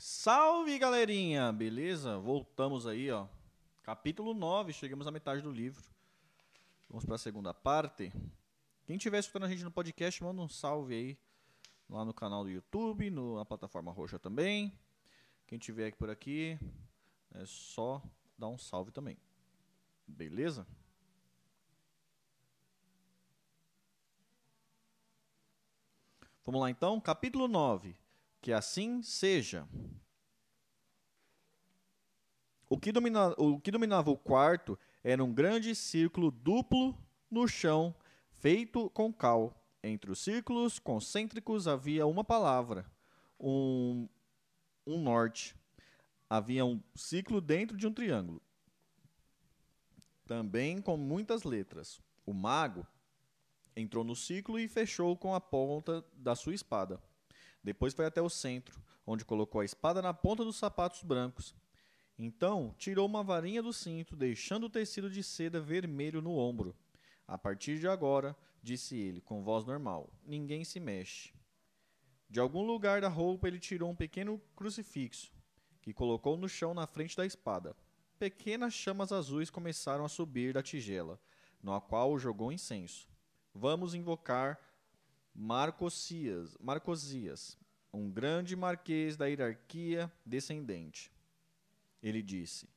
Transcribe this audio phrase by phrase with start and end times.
[0.00, 2.16] Salve galerinha, beleza?
[2.18, 3.26] Voltamos aí, ó.
[3.82, 5.82] Capítulo 9, chegamos à metade do livro.
[6.88, 8.12] Vamos para a segunda parte.
[8.86, 11.18] Quem estiver escutando a gente no podcast, manda um salve aí
[11.90, 14.72] lá no canal do YouTube, no, na plataforma roxa também.
[15.48, 16.56] Quem tiver aqui por aqui,
[17.34, 18.00] é só
[18.38, 19.18] dar um salve também.
[20.06, 20.64] Beleza?
[26.44, 27.96] Vamos lá então, capítulo 9.
[28.40, 29.68] Que assim seja.
[32.68, 36.96] O que, domina, o que dominava o quarto era um grande círculo duplo
[37.30, 37.94] no chão,
[38.30, 39.54] feito com cal.
[39.82, 42.84] Entre os círculos concêntricos havia uma palavra,
[43.40, 44.08] um,
[44.86, 45.56] um norte.
[46.28, 48.42] Havia um ciclo dentro de um triângulo.
[50.26, 52.02] Também com muitas letras.
[52.26, 52.86] O mago
[53.74, 57.02] entrou no ciclo e fechou com a ponta da sua espada.
[57.62, 61.54] Depois foi até o centro, onde colocou a espada na ponta dos sapatos brancos.
[62.18, 66.76] Então tirou uma varinha do cinto, deixando o tecido de seda vermelho no ombro.
[67.26, 71.32] A partir de agora, disse ele, com voz normal, ninguém se mexe.
[72.28, 75.32] De algum lugar da roupa ele tirou um pequeno crucifixo,
[75.80, 77.74] que colocou no chão na frente da espada.
[78.18, 81.20] Pequenas chamas azuis começaram a subir da tigela,
[81.62, 83.08] na qual jogou incenso.
[83.54, 84.58] Vamos invocar
[85.40, 87.56] Marcosias, Marcosias,
[87.92, 91.12] um grande marquês da hierarquia descendente.
[92.02, 92.68] Ele disse: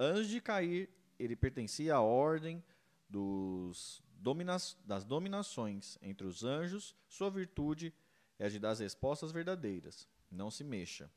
[0.00, 2.60] Antes de cair, ele pertencia à ordem
[3.08, 6.96] dos domina das dominações entre os anjos.
[7.06, 7.94] Sua virtude
[8.36, 10.08] é a de dar as respostas verdadeiras.
[10.28, 11.08] Não se mexa.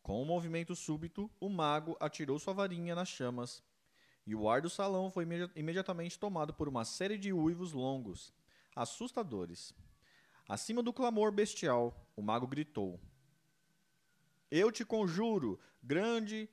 [0.00, 3.64] Com um movimento súbito, o mago atirou sua varinha nas chamas,
[4.24, 8.32] e o ar do salão foi imediatamente tomado por uma série de uivos longos,
[8.74, 9.74] assustadores.
[10.48, 13.00] Acima do clamor bestial, o mago gritou:
[14.50, 16.48] Eu te conjuro, grande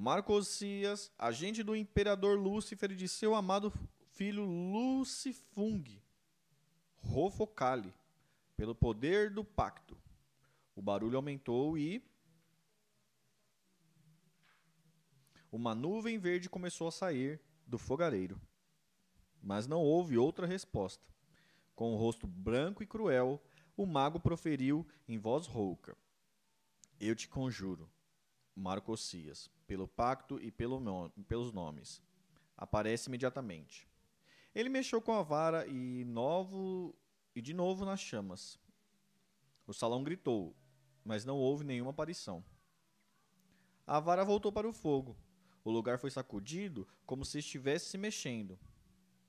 [0.00, 3.72] Marcosias, agente do imperador Lúcifer e de seu amado
[4.12, 5.84] filho Lucifung,
[6.98, 7.92] Rofocale,
[8.56, 9.96] pelo poder do pacto.
[10.76, 12.00] O barulho aumentou e
[15.50, 18.40] uma nuvem verde começou a sair do fogareiro.
[19.42, 21.04] Mas não houve outra resposta.
[21.78, 23.40] Com o rosto branco e cruel,
[23.76, 25.96] o mago proferiu em voz rouca:
[26.98, 27.88] Eu te conjuro,
[28.52, 32.02] Marcosias, pelo pacto e pelo no pelos nomes.
[32.56, 33.88] Aparece imediatamente.
[34.52, 36.92] Ele mexeu com a vara e novo
[37.32, 38.58] e de novo nas chamas.
[39.64, 40.56] O salão gritou,
[41.04, 42.44] mas não houve nenhuma aparição.
[43.86, 45.16] A vara voltou para o fogo
[45.68, 48.58] o lugar foi sacudido como se estivesse se mexendo.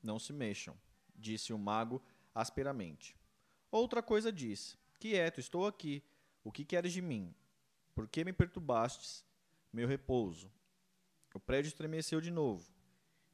[0.01, 0.73] Não se mexam,
[1.13, 2.01] disse o mago
[2.34, 3.16] asperamente.
[3.72, 6.03] Outra coisa disse: Quieto, estou aqui.
[6.44, 7.34] O que queres de mim?
[7.94, 9.25] Por que me perturbastes
[9.72, 10.51] meu repouso?
[11.34, 12.72] O prédio estremeceu de novo.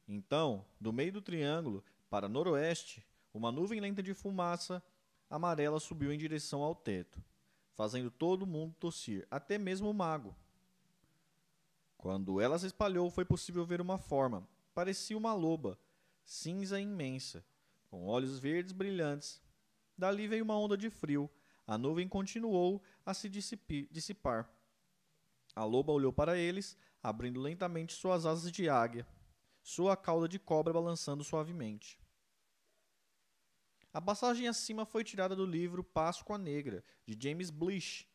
[0.08, 4.82] Então, do meio do triângulo, para noroeste, uma nuvem lenta de fumaça
[5.28, 7.22] amarela subiu em direção ao teto,
[7.74, 10.34] fazendo todo mundo tossir, até mesmo o mago.
[11.96, 14.46] Quando ela se espalhou, foi possível ver uma forma.
[14.74, 15.78] Parecia uma loba,
[16.24, 17.44] cinza e imensa,
[17.96, 19.42] com olhos verdes brilhantes.
[19.96, 21.30] Dali veio uma onda de frio.
[21.66, 24.52] A nuvem continuou a se dissipar.
[25.54, 29.08] A loba olhou para eles, abrindo lentamente suas asas de águia,
[29.62, 31.98] sua cauda de cobra balançando suavemente.
[33.94, 38.06] A passagem acima foi tirada do livro Páscoa Negra, de James Blish.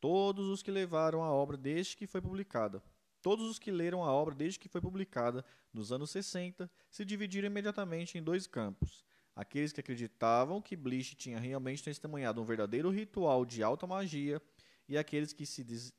[0.00, 2.82] Todos os que levaram a obra desde que foi publicada.
[3.20, 5.44] Todos os que leram a obra desde que foi publicada,
[5.74, 9.04] nos anos 60, se dividiram imediatamente em dois campos.
[9.34, 14.42] Aqueles que acreditavam que Blish tinha realmente testemunhado um verdadeiro ritual de alta magia
[14.88, 15.92] e aqueles que se des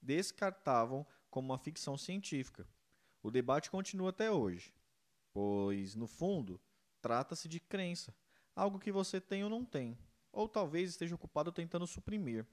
[0.00, 2.66] descartavam como uma ficção científica.
[3.22, 4.72] O debate continua até hoje,
[5.32, 6.60] pois, no fundo,
[7.00, 8.14] trata-se de crença,
[8.54, 9.98] algo que você tem ou não tem,
[10.32, 12.46] ou talvez esteja ocupado tentando suprimir.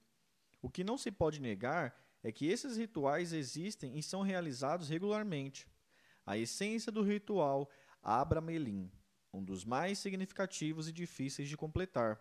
[0.62, 5.68] O que não se pode negar é que esses rituais existem e são realizados regularmente.
[6.26, 7.70] A essência do ritual
[8.02, 8.92] Abramelin,
[9.36, 12.20] um dos mais significativos e difíceis de completar,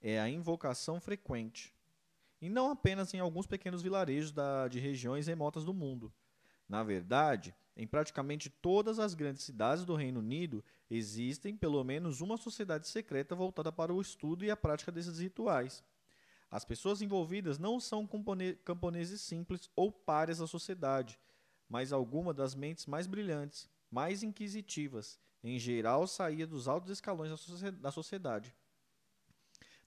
[0.00, 1.74] é a invocação frequente.
[2.40, 6.12] E não apenas em alguns pequenos vilarejos da, de regiões remotas do mundo.
[6.68, 12.36] Na verdade, em praticamente todas as grandes cidades do Reino Unido existem pelo menos uma
[12.36, 15.82] sociedade secreta voltada para o estudo e a prática desses rituais.
[16.50, 18.08] As pessoas envolvidas não são
[18.64, 21.18] camponeses simples ou párias da sociedade,
[21.68, 27.30] mas alguma das mentes mais brilhantes, mais inquisitivas, em geral saía dos altos escalões
[27.80, 28.54] da sociedade.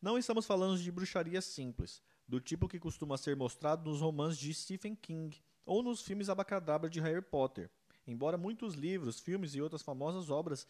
[0.01, 2.01] Não estamos falando de bruxaria simples.
[2.27, 6.89] do tipo que costuma ser mostrado nos romances de Stephen King ou nos filmes abacadabra
[6.89, 7.69] de Harry Potter.
[8.07, 10.65] Embora muitos livros, filmes e outras famosas obras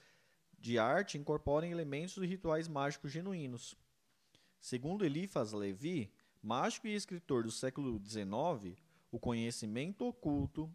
[0.58, 3.76] de arte incorporem elementos e rituais mágicos genuínos.
[4.60, 6.12] Segundo Eliphas Levi,
[6.42, 8.80] mágico e escritor do século XIX,
[9.12, 10.74] o conhecimento oculto,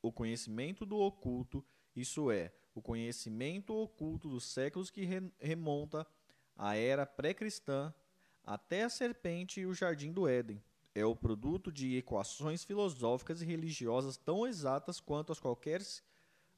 [0.00, 5.06] o conhecimento do oculto, isso é, o conhecimento oculto dos séculos que
[5.38, 6.06] remonta
[6.56, 7.92] à era pré-cristã
[8.44, 10.62] até a serpente e o jardim do Éden.
[10.94, 15.80] É o produto de equações filosóficas e religiosas tão exatas quanto as, qualquer,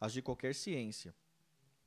[0.00, 1.14] as de qualquer ciência.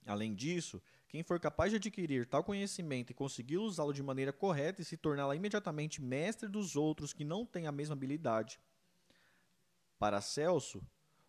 [0.05, 4.81] Além disso, quem for capaz de adquirir tal conhecimento e conseguir usá-lo de maneira correta
[4.81, 8.59] e se torná-la imediatamente mestre dos outros que não têm a mesma habilidade.
[9.99, 10.81] Para Celso,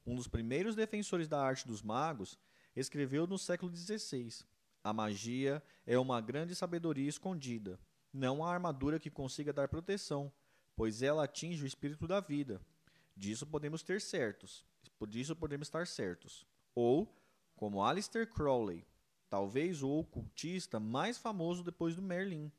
[0.09, 2.39] um dos primeiros defensores da arte dos magos,
[2.75, 4.43] escreveu no século XVI:
[4.83, 7.79] A magia é uma grande sabedoria escondida,
[8.11, 10.33] não a armadura que consiga dar proteção,
[10.75, 12.59] pois ela atinge o espírito da vida.
[13.15, 14.65] Disso podemos ter certos,
[15.07, 16.47] disso podemos estar certos.
[16.75, 17.15] Ou,
[17.55, 18.87] como Aleister Crowley,
[19.29, 22.51] talvez o ocultista mais famoso depois do Merlin,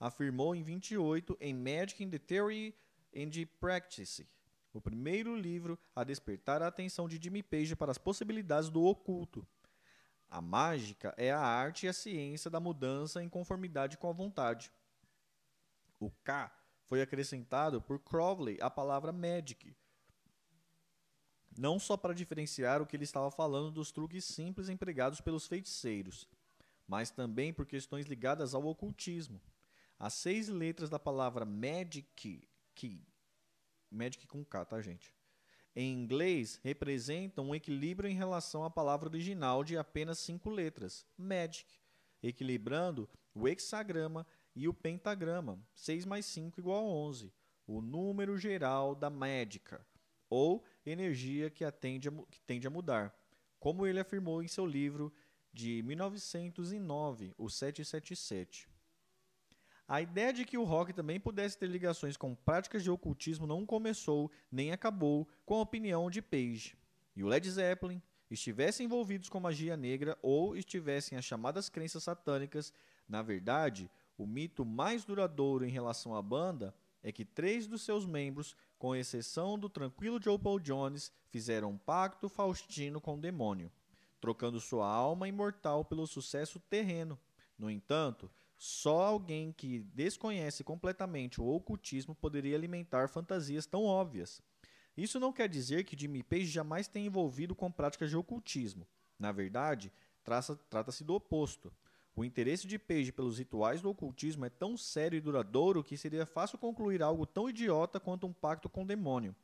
[0.00, 2.74] afirmou em 28 em Magic in the Theory
[3.14, 4.26] and the Practice,
[4.76, 9.46] o primeiro livro a despertar a atenção de Jimmy Page para as possibilidades do oculto.
[10.28, 14.72] A mágica é a arte e a ciência da mudança em conformidade com a vontade.
[15.98, 16.52] O K
[16.86, 19.74] foi acrescentado por Crowley à palavra magic,
[21.58, 26.28] não só para diferenciar o que ele estava falando dos truques simples empregados pelos feiticeiros,
[26.86, 29.40] mas também por questões ligadas ao ocultismo.
[29.98, 33.02] As seis letras da palavra magic, que,
[33.90, 35.14] magic com K, tá, gente?
[35.74, 41.70] Em inglês, representam um equilíbrio em relação à palavra original de apenas cinco letras, magic,
[42.22, 47.32] equilibrando o hexagrama e o pentagrama, 6 mais 5 igual a 11,
[47.66, 49.86] o número geral da médica,
[50.30, 53.14] ou energia que, atende a, que tende a mudar,
[53.60, 55.12] como ele afirmou em seu livro
[55.52, 58.68] de 1909, o 777.
[59.88, 63.64] A ideia de que o rock também pudesse ter ligações com práticas de ocultismo não
[63.64, 66.76] começou nem acabou com a opinião de Page.
[67.14, 72.72] E o Led Zeppelin estivessem envolvidos com magia negra ou estivessem as chamadas crenças satânicas,
[73.08, 73.88] na verdade,
[74.18, 78.96] o mito mais duradouro em relação à banda é que três dos seus membros, com
[78.96, 83.70] exceção do tranquilo Joe Paul Jones, fizeram um pacto faustino com o demônio,
[84.20, 87.16] trocando sua alma imortal pelo sucesso terreno.
[87.56, 94.40] No entanto, só alguém que desconhece completamente o ocultismo poderia alimentar fantasias tão óbvias.
[94.96, 98.86] Isso não quer dizer que Jimmy Page jamais tenha envolvido com práticas de ocultismo.
[99.18, 99.92] Na verdade,
[100.70, 101.70] trata-se do oposto.
[102.14, 106.24] O interesse de Page pelos rituais do ocultismo é tão sério e duradouro que seria
[106.24, 109.36] fácil concluir algo tão idiota quanto um pacto com o demônio.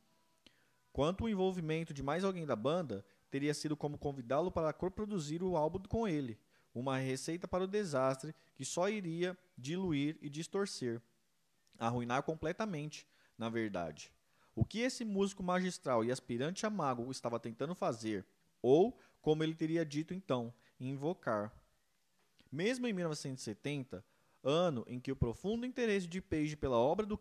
[0.91, 5.55] Quanto o envolvimento de mais alguém da banda, teria sido como convidá-lo para coproduzir o
[5.55, 6.39] álbum com ele,
[6.73, 11.01] uma receita para o desastre que só iria diluir e distorcer,
[11.77, 14.11] arruinar completamente, na verdade.
[14.55, 18.25] O que esse músico magistral e aspirante a mago estava tentando fazer,
[18.61, 21.53] ou, como ele teria dito então, invocar,
[22.51, 24.05] mesmo em 1970,
[24.43, 27.19] ano em que o profundo interesse de Page pela obra do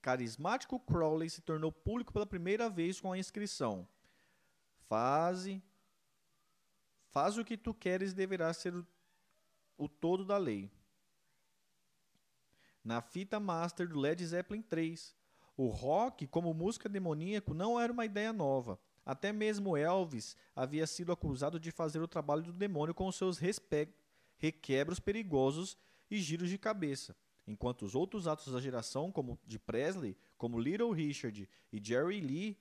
[0.00, 3.88] carismático Crowley se tornou público pela primeira vez com a inscrição:
[4.88, 5.62] Faze,
[7.12, 8.74] faz o que tu queres deverá ser
[9.76, 10.70] o, todo da lei.
[12.82, 15.14] Na fita master do Led Zeppelin 3,
[15.56, 18.80] o rock como música demoníaco não era uma ideia nova.
[19.04, 23.38] Até mesmo Elvis havia sido acusado de fazer o trabalho do demônio com seus
[24.38, 25.76] requebros perigosos
[26.10, 27.14] e giros de cabeça,
[27.46, 32.58] enquanto os outros atos da geração, como de Presley, como Little Richard e Jerry Lee,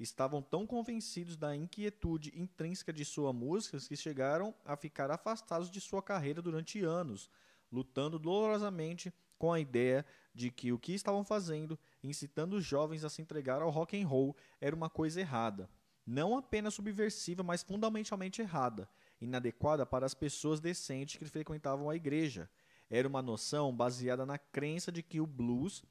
[0.00, 5.78] estavam tão convencidos da inquietude intrínseca de sua música que chegaram a ficar afastados de
[5.80, 7.30] sua carreira durante anos,
[7.70, 10.04] lutando dolorosamente com a ideia
[10.34, 14.06] de que o que estavam fazendo, incitando os jovens a se entregar ao rock and
[14.06, 15.68] roll, era uma coisa errada,
[16.06, 18.88] não apenas subversiva, mas fundamentalmente errada,
[19.20, 22.48] inadequada para as pessoas decentes que frequentavam a igreja.
[22.88, 25.84] Era uma noção baseada na crença de que o blues,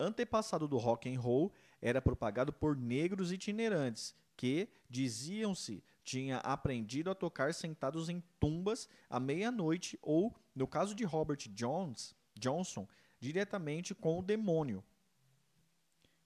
[0.00, 1.52] antepassado do rock and roll,
[1.86, 9.20] era propagado por negros itinerantes que, diziam-se, tinha aprendido a tocar sentados em tumbas à
[9.20, 12.88] meia-noite ou, no caso de Robert Jones, Johnson,
[13.20, 14.82] diretamente com o demônio,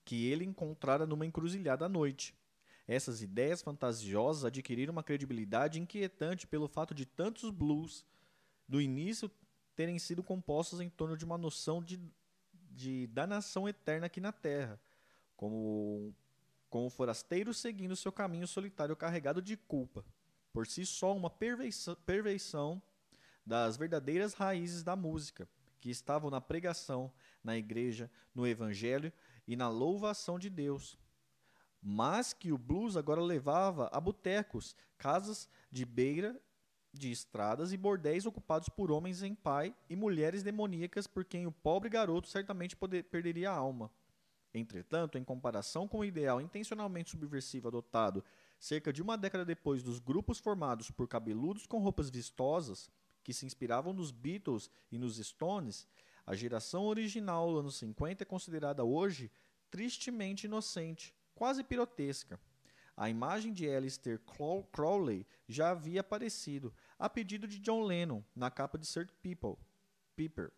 [0.03, 2.33] que ele encontrara numa encruzilhada à noite.
[2.87, 8.03] Essas ideias fantasiosas adquiriram uma credibilidade inquietante pelo fato de tantos blues
[8.67, 9.29] do início
[9.75, 12.01] terem sido compostos em torno de uma noção de,
[12.71, 14.81] de danação eterna aqui na terra,
[15.41, 16.13] como,
[16.69, 20.05] como forasteiro seguindo seu caminho solitário carregado de culpa.
[20.53, 22.79] Por si só, uma perversão
[23.43, 27.11] das verdadeiras raízes da música, que estavam na pregação,
[27.43, 29.11] na igreja, no evangelho
[29.47, 30.95] e na louvação de Deus.
[31.81, 36.39] Mas que o blues agora levava a botecos, casas de beira
[36.93, 41.51] de estradas e bordéis ocupados por homens em pai e mulheres demoníacas por quem o
[41.51, 43.89] pobre garoto certamente poder, perderia a alma.
[44.53, 48.23] Entretanto, em comparação com o ideal intencionalmente subversivo adotado
[48.59, 52.89] cerca de uma década depois dos grupos formados por cabeludos com roupas vistosas,
[53.23, 55.87] que se inspiravam nos Beatles e nos Stones,
[56.25, 59.31] a geração original dos anos 50 é considerada hoje
[59.69, 62.39] tristemente inocente, quase pirotesca.
[62.95, 64.19] A imagem de Alistair
[64.71, 69.55] Crowley já havia aparecido, a pedido de John Lennon, na capa de Sir People,
[70.15, 70.51] Piper.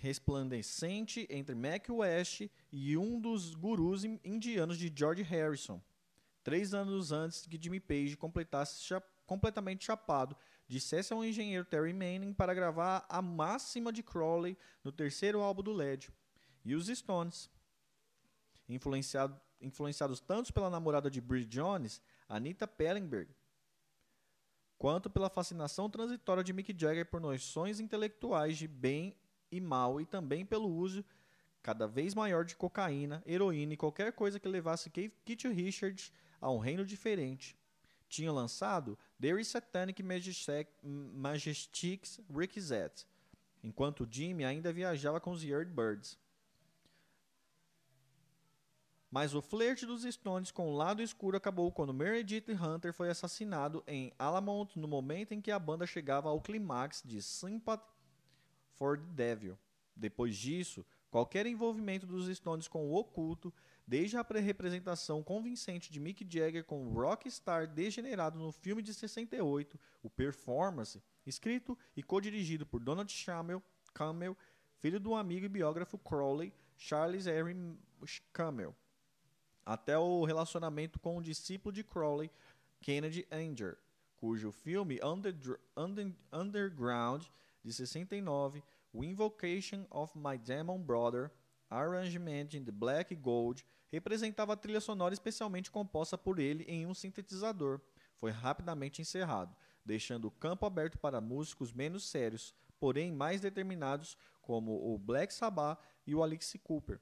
[0.00, 5.80] Resplandecente entre Mac West e um dos gurus indianos de George Harrison.
[6.42, 12.32] Três anos antes que Jimmy Page completasse cha completamente chapado, dissesse ao engenheiro Terry Manning
[12.32, 16.10] para gravar a máxima de Crowley no terceiro álbum do LED.
[16.64, 17.48] E os Stones,
[18.68, 23.32] influenciado, influenciados tanto pela namorada de Bridget Jones, Anita Pellenberg,
[24.80, 29.14] quanto pela fascinação transitória de Mick Jagger por noções intelectuais de bem
[29.52, 31.04] e mal, e também pelo uso
[31.62, 36.10] cada vez maior de cocaína, heroína e qualquer coisa que levasse Keith Richards
[36.40, 37.54] a um reino diferente.
[38.08, 40.02] Tinha lançado There Satanic
[40.82, 43.06] Majestics Requisite,
[43.62, 46.18] enquanto Jimmy ainda viajava com os Yardbirds.
[49.10, 53.82] Mas o flerte dos Stones com o lado escuro acabou quando Meredith Hunter foi assassinado
[53.84, 57.84] em Alamont no momento em que a banda chegava ao clímax de Sympathy
[58.74, 59.58] for the Devil.
[59.96, 63.52] Depois disso, qualquer envolvimento dos Stones com o oculto,
[63.84, 70.08] desde a representação convincente de Mick Jagger como rockstar degenerado no filme de 68, o
[70.08, 73.60] Performance, escrito e co-dirigido por Donald Shamel,
[73.92, 74.38] Campbell,
[74.78, 77.56] filho do amigo e biógrafo Crowley, Charles Henry
[78.32, 78.72] Campbell
[79.64, 82.30] até o relacionamento com o discípulo de Crowley,
[82.80, 83.78] Kennedy Anger,
[84.16, 85.34] cujo filme Under,
[85.76, 87.24] Under, Underground,
[87.62, 88.62] de 69,
[88.92, 91.30] o Invocation of My Demon Brother,
[91.68, 96.94] Arrangement in the Black Gold, representava a trilha sonora especialmente composta por ele em um
[96.94, 97.80] sintetizador.
[98.18, 104.92] Foi rapidamente encerrado, deixando o campo aberto para músicos menos sérios, porém mais determinados, como
[104.92, 107.00] o Black Sabbath e o Alice Cooper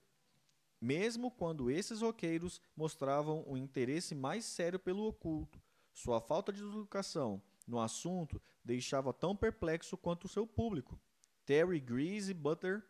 [0.80, 5.60] mesmo quando esses roqueiros mostravam um interesse mais sério pelo oculto.
[5.92, 10.98] Sua falta de educação no assunto deixava tão perplexo quanto seu público.
[11.44, 12.84] Terry Greasy Butler,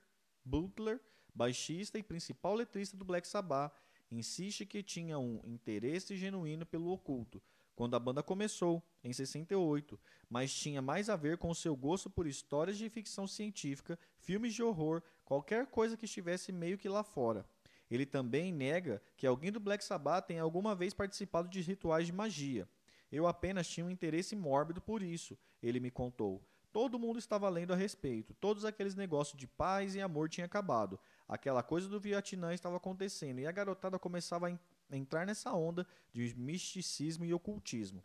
[0.44, 1.00] Butler,
[1.34, 3.72] baixista e principal letrista do Black Sabbath,
[4.10, 7.42] insiste que tinha um interesse genuíno pelo oculto
[7.78, 9.96] quando a banda começou, em 68,
[10.28, 14.64] mas tinha mais a ver com seu gosto por histórias de ficção científica, filmes de
[14.64, 17.46] horror, qualquer coisa que estivesse meio que lá fora.
[17.90, 22.12] Ele também nega que alguém do Black Sabbath tenha alguma vez participado de rituais de
[22.12, 22.68] magia.
[23.10, 26.42] Eu apenas tinha um interesse mórbido por isso, ele me contou.
[26.70, 28.34] Todo mundo estava lendo a respeito.
[28.34, 31.00] Todos aqueles negócios de paz e amor tinham acabado.
[31.26, 36.34] Aquela coisa do Vietnã estava acontecendo e a garotada começava a entrar nessa onda de
[36.36, 38.04] misticismo e ocultismo.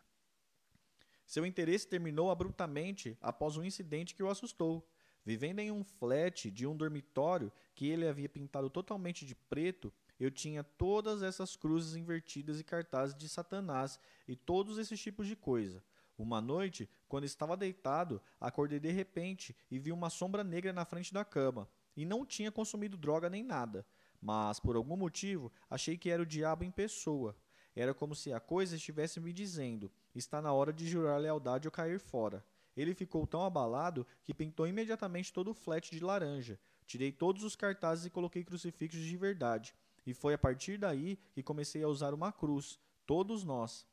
[1.26, 4.86] Seu interesse terminou abruptamente após um incidente que o assustou.
[5.24, 10.30] Vivendo em um flat de um dormitório que ele havia pintado totalmente de preto, eu
[10.30, 15.82] tinha todas essas cruzes invertidas e cartazes de Satanás e todos esses tipos de coisa.
[16.16, 21.12] Uma noite, quando estava deitado, acordei de repente e vi uma sombra negra na frente
[21.12, 21.68] da cama.
[21.96, 23.86] E não tinha consumido droga nem nada,
[24.20, 27.36] mas por algum motivo achei que era o diabo em pessoa.
[27.74, 31.72] Era como se a coisa estivesse me dizendo: está na hora de jurar lealdade ou
[31.72, 32.44] cair fora.
[32.76, 36.58] Ele ficou tão abalado que pintou imediatamente todo o flat de laranja.
[36.86, 39.74] Tirei todos os cartazes e coloquei crucifixos de verdade.
[40.06, 42.78] E foi a partir daí que comecei a usar uma cruz.
[43.06, 43.86] Todos nós.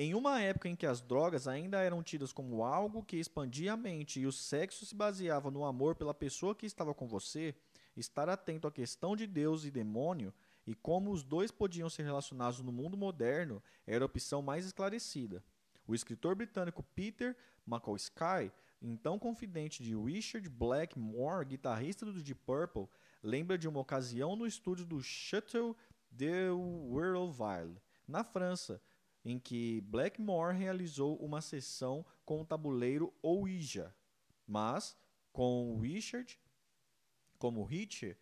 [0.00, 3.76] Em uma época em que as drogas ainda eram tidas como algo que expandia a
[3.76, 7.52] mente e o sexo se baseava no amor pela pessoa que estava com você,
[7.96, 10.32] estar atento à questão de Deus e demônio
[10.64, 15.42] e como os dois podiam ser relacionados no mundo moderno era a opção mais esclarecida.
[15.88, 17.34] O escritor britânico Peter
[17.66, 22.86] McCloskey, então confidente de Richard Blackmore, guitarrista do Deep Purple,
[23.22, 25.74] lembra de uma ocasião no estúdio do Chateau
[26.10, 28.82] de Whirlville, na França,
[29.24, 33.94] em que Blackmore realizou uma sessão com o tabuleiro Ouija.
[34.46, 34.94] Mas,
[35.32, 36.38] com Richard,
[37.38, 38.18] como Richard,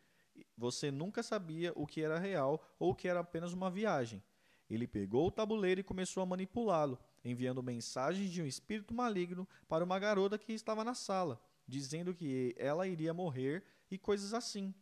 [0.57, 4.23] você nunca sabia o que era real ou o que era apenas uma viagem.
[4.69, 9.85] Ele pegou o tabuleiro e começou a manipulá-lo, enviando mensagens de um espírito maligno para
[9.85, 14.75] uma garota que estava na sala, dizendo que ela iria morrer e coisas assim.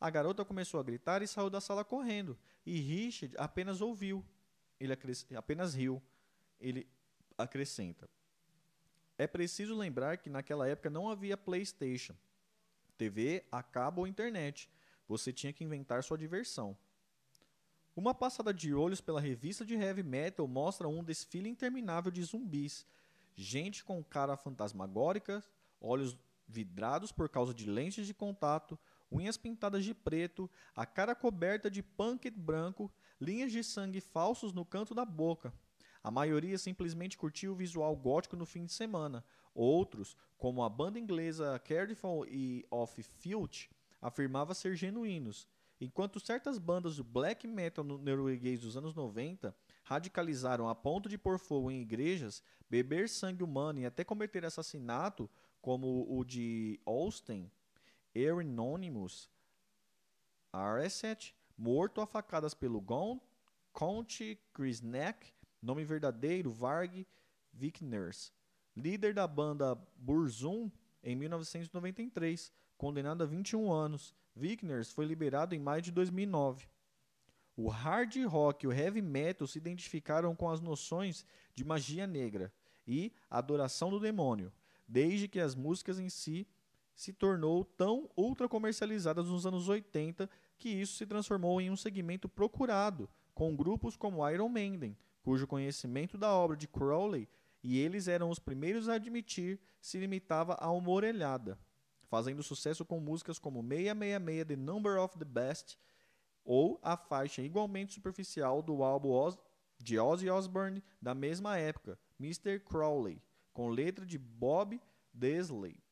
[0.00, 4.24] A garota começou a gritar e saiu da sala correndo, e Richard apenas ouviu.
[4.78, 4.96] Ele
[5.36, 6.02] apenas riu.
[6.58, 6.88] Ele
[7.36, 8.08] acrescenta:
[9.18, 12.16] É preciso lembrar que naquela época não havia PlayStation,
[12.96, 14.70] TV, a cabo ou internet.
[15.06, 16.76] Você tinha que inventar sua diversão.
[18.00, 22.86] Uma passada de olhos pela revista de heavy metal mostra um desfile interminável de zumbis.
[23.36, 25.44] Gente com cara fantasmagórica,
[25.78, 26.16] olhos
[26.48, 28.78] vidrados por causa de lentes de contato,
[29.12, 32.90] unhas pintadas de preto, a cara coberta de punket branco,
[33.20, 35.52] linhas de sangue falsos no canto da boca.
[36.02, 39.22] A maioria simplesmente curtiu o visual gótico no fim de semana.
[39.54, 43.68] Outros, como a banda inglesa Cardiff e Off Filth,
[44.00, 45.46] afirmava ser genuínos,
[45.80, 51.38] enquanto certas bandas do black metal norueguês dos anos 90 radicalizaram a ponto de pôr
[51.38, 55.28] fogo em igrejas, beber sangue humano e até cometer assassinato,
[55.60, 57.50] como o de Austin,
[58.14, 59.30] Euronymous
[60.52, 63.20] Arset, morto a facadas pelo Gon,
[63.72, 65.32] Conte Krisneck,
[65.62, 67.06] nome verdadeiro Varg
[67.52, 68.32] Vickners,
[68.76, 70.70] líder da banda Burzum
[71.02, 74.14] em 1993, condenado a 21 anos.
[74.34, 76.66] Vickners foi liberado em maio de 2009.
[77.56, 82.52] O hard rock e o heavy metal se identificaram com as noções de magia negra
[82.86, 84.52] e adoração do demônio,
[84.88, 86.46] desde que as músicas em si
[86.94, 92.28] se tornou tão ultra comercializadas nos anos 80 que isso se transformou em um segmento
[92.28, 97.28] procurado, com grupos como Iron Maiden, cujo conhecimento da obra de Crowley
[97.62, 101.58] e eles eram os primeiros a admitir se limitava a uma orelhada
[102.10, 105.78] fazendo sucesso com músicas como 666 The Number of the Best
[106.44, 109.38] ou a faixa igualmente superficial do álbum Oz
[109.78, 112.58] de Ozzy Osbourne da mesma época, Mr.
[112.60, 114.80] Crowley, com letra de Bob
[115.14, 115.82] Desley,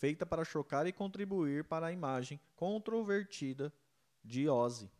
[0.00, 3.72] feita para chocar e contribuir para a imagem controvertida
[4.24, 4.90] de Ozzy.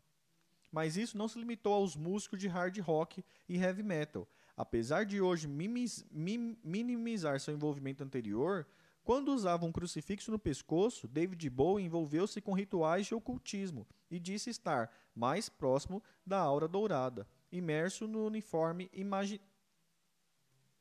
[0.70, 4.28] Mas isso não se limitou aos músicos de hard rock e heavy metal.
[4.56, 8.66] Apesar de hoje minimizar seu envolvimento anterior,
[9.10, 14.50] quando usava um crucifixo no pescoço, David Bowie envolveu-se com rituais de ocultismo e disse
[14.50, 19.40] estar mais próximo da aura dourada, imerso no uniforme imagi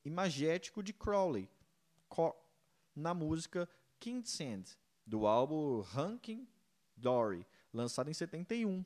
[0.05, 1.49] imagético de Crowley,
[2.95, 3.67] na música
[3.99, 6.47] King Sand, do álbum Hunking
[6.95, 8.85] Dory, lançado em 71.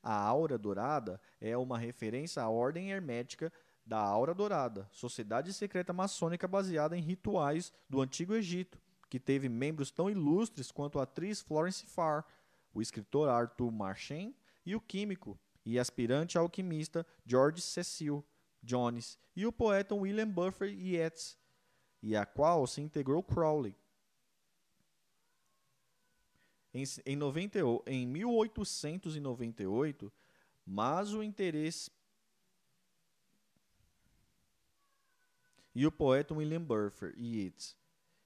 [0.00, 3.52] A aura dourada é uma referência à ordem hermética
[3.84, 8.80] da Aura Dourada, sociedade secreta maçônica baseada em rituais do Antigo Egito,
[9.14, 12.26] que teve membros tão ilustres quanto a atriz Florence Farr,
[12.72, 14.34] o escritor Arthur Marchand
[14.66, 18.26] e o químico e aspirante alquimista George Cecil
[18.60, 21.38] Jones e o poeta William Buffer Yeats,
[22.02, 23.76] e a qual se integrou Crowley.
[26.72, 30.12] Em, em, 90, em 1898,
[30.66, 31.88] mas o interesse
[35.72, 37.76] e o poeta William Buffer Yeats,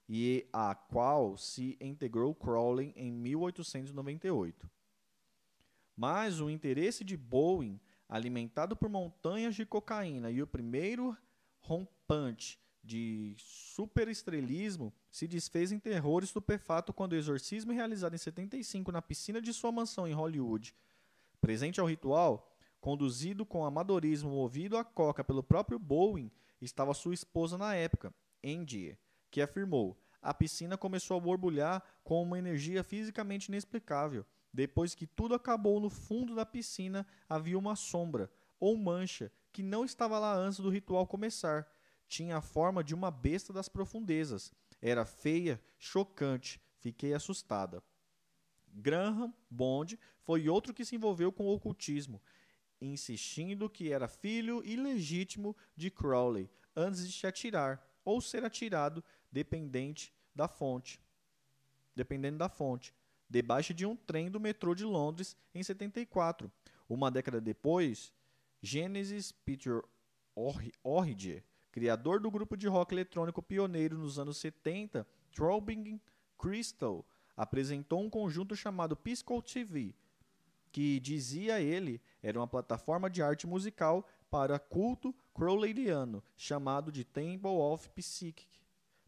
[0.09, 4.67] e a qual se integrou Crowley em 1898.
[5.95, 11.15] Mas o interesse de Bowen, alimentado por montanhas de cocaína e o primeiro
[11.59, 19.03] rompante de superestrelismo, se desfez em terror estupefato quando o exorcismo realizado em 75 na
[19.03, 20.73] piscina de sua mansão em Hollywood,
[21.39, 27.57] presente ao ritual, conduzido com amadorismo movido a coca pelo próprio Bowen, estava sua esposa
[27.57, 28.11] na época,
[28.43, 28.97] Angie,
[29.29, 34.25] que afirmou: a piscina começou a borbulhar com uma energia fisicamente inexplicável.
[34.53, 39.85] Depois que tudo acabou no fundo da piscina, havia uma sombra, ou mancha, que não
[39.85, 41.67] estava lá antes do ritual começar.
[42.07, 44.51] Tinha a forma de uma besta das profundezas.
[44.81, 46.59] Era feia, chocante.
[46.79, 47.83] Fiquei assustada.
[48.67, 52.21] Graham Bond foi outro que se envolveu com o ocultismo
[52.81, 60.13] insistindo que era filho ilegítimo de Crowley antes de se atirar ou ser atirado, dependente
[60.35, 60.99] da fonte.
[61.95, 62.93] Dependendo da fonte,
[63.29, 66.51] debaixo de um trem do metrô de Londres em 74.
[66.87, 68.13] Uma década depois,
[68.61, 69.83] Genesis Peter
[70.83, 75.99] Orriger, criador do grupo de rock eletrônico pioneiro nos anos 70, Throbbing
[76.37, 79.93] Crystal, apresentou um conjunto chamado Pisco TV,
[80.71, 87.49] que dizia ele era uma plataforma de arte musical para culto crowleyano chamado de Temple
[87.49, 88.58] of Psychic,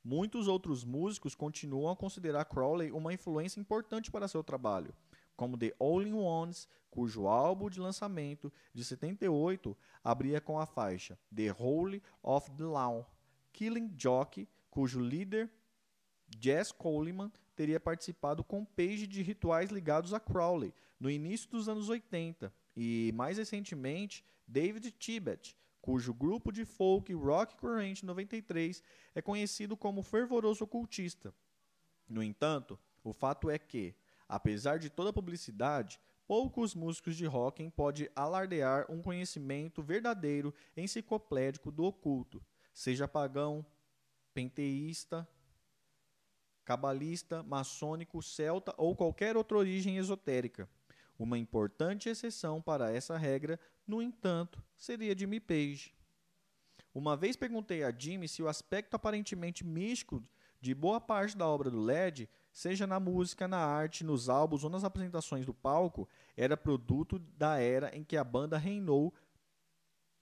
[0.04, 4.94] Muitos outros músicos continuam a considerar Crowley uma influência importante para seu trabalho,
[5.36, 11.56] como The All Ones, cujo álbum de lançamento de 78 abria com a faixa The
[11.58, 13.10] Holy of the Law,
[13.54, 15.52] Killing Jockey, cujo líder
[16.40, 21.90] Jess Coleman teria participado com Page de rituais ligados a Crowley no início dos anos
[21.90, 28.84] 80 e, mais recentemente, David Tibet, cujo grupo de folk rock Current 93
[29.16, 31.34] é conhecido como fervoroso ocultista.
[32.08, 33.96] No entanto, o fato é que,
[34.28, 41.72] apesar de toda a publicidade, poucos músicos de rock podem alardear um conhecimento verdadeiro enciclopédico
[41.72, 42.42] do oculto,
[42.74, 43.66] seja pagão,
[44.34, 45.28] penteísta,
[46.64, 50.70] cabalista, maçônico, celta ou qualquer outra origem esotérica.
[51.22, 55.94] Uma importante exceção para essa regra, no entanto, seria Jimmy Page.
[56.96, 60.28] Uma vez perguntei a Jimmy se o aspecto aparentemente místico
[60.60, 64.70] de boa parte da obra do LED, seja na música, na arte, nos álbuns ou
[64.72, 69.14] nas apresentações do palco, era produto da era em que a banda reinou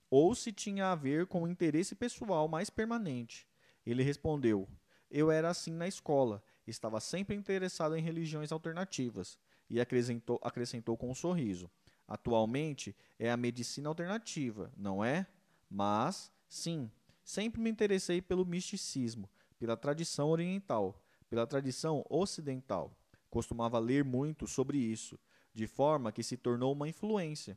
[0.10, 3.48] ou se tinha a ver com um interesse pessoal mais permanente.
[3.86, 4.68] Ele respondeu:
[5.10, 11.10] Eu era assim na escola, estava sempre interessado em religiões alternativas e acrescentou, acrescentou com
[11.10, 11.70] um sorriso.
[12.08, 15.28] Atualmente é a medicina alternativa, não é?
[15.70, 16.90] Mas, sim,
[17.24, 19.30] sempre me interessei pelo misticismo,
[19.60, 22.92] pela tradição oriental, pela tradição ocidental.
[23.30, 25.20] Costumava ler muito sobre isso,
[25.54, 27.56] de forma que se tornou uma influência.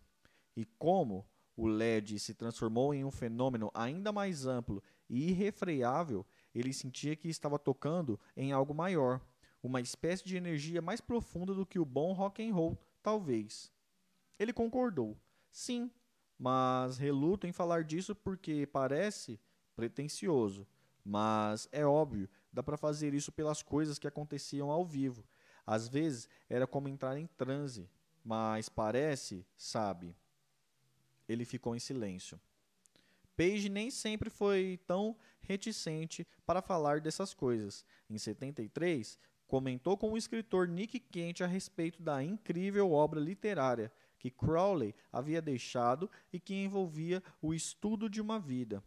[0.55, 6.73] E como o LED se transformou em um fenômeno ainda mais amplo e irrefreável, ele
[6.73, 9.21] sentia que estava tocando em algo maior,
[9.63, 13.73] uma espécie de energia mais profunda do que o bom rock and roll, talvez.
[14.39, 15.17] Ele concordou.
[15.51, 15.91] Sim,
[16.39, 19.39] mas reluto em falar disso porque parece
[19.77, 20.67] pretensioso.
[21.05, 25.25] Mas é óbvio, dá para fazer isso pelas coisas que aconteciam ao vivo.
[25.67, 27.89] Às vezes era como entrar em transe,
[28.25, 30.15] mas parece, sabe.
[31.29, 32.41] Ele ficou em silêncio.
[33.37, 37.85] Page nem sempre foi tão reticente para falar dessas coisas.
[38.09, 39.19] Em 73,
[39.53, 45.43] comentou com o escritor Nick Kent a respeito da incrível obra literária que Crowley havia
[45.43, 48.83] deixado e que envolvia o estudo de uma vida.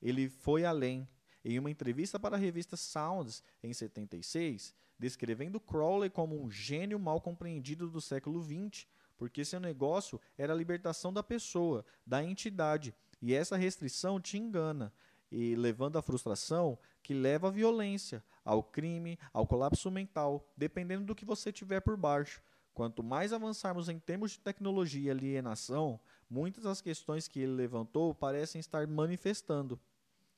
[0.00, 1.06] Ele foi além.
[1.44, 7.20] Em uma entrevista para a revista Sounds, em 76, descrevendo Crowley como um gênio mal
[7.20, 8.86] compreendido do século XX,
[9.18, 14.90] porque seu negócio era a libertação da pessoa, da entidade, e essa restrição te engana,
[15.30, 21.14] e levando à frustração que leva à violência, ao crime, ao colapso mental, dependendo do
[21.14, 22.42] que você tiver por baixo.
[22.74, 28.14] Quanto mais avançarmos em termos de tecnologia e alienação, muitas das questões que ele levantou
[28.14, 29.78] parecem estar manifestando.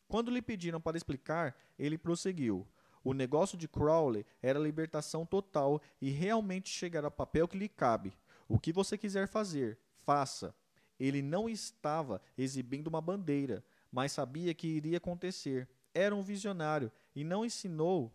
[0.09, 2.67] Quando lhe pediram para explicar, ele prosseguiu.
[3.05, 7.69] O negócio de Crowley era a libertação total e realmente chegar ao papel que lhe
[7.69, 8.13] cabe.
[8.49, 10.55] O que você quiser fazer, faça.
[11.01, 15.69] Ele não estava exibindo uma bandeira, mas sabia que iria acontecer.
[15.95, 18.11] Era um visionário e não ensinou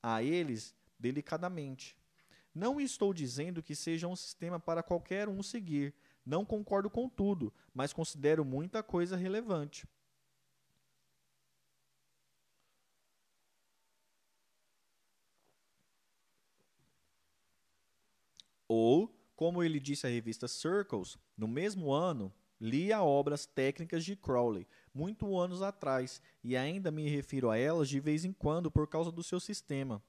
[0.00, 1.98] a eles delicadamente.
[2.54, 5.92] Não estou dizendo que seja um sistema para qualquer um seguir.
[6.24, 9.88] Não concordo com tudo, mas considero muita coisa relevante.
[18.68, 22.32] Ou, como ele disse à revista Circles, no mesmo ano,
[22.64, 28.00] Li obras técnicas de Crowley, muito anos atrás, e ainda me refiro a elas de
[28.00, 30.02] vez em quando por causa do seu sistema.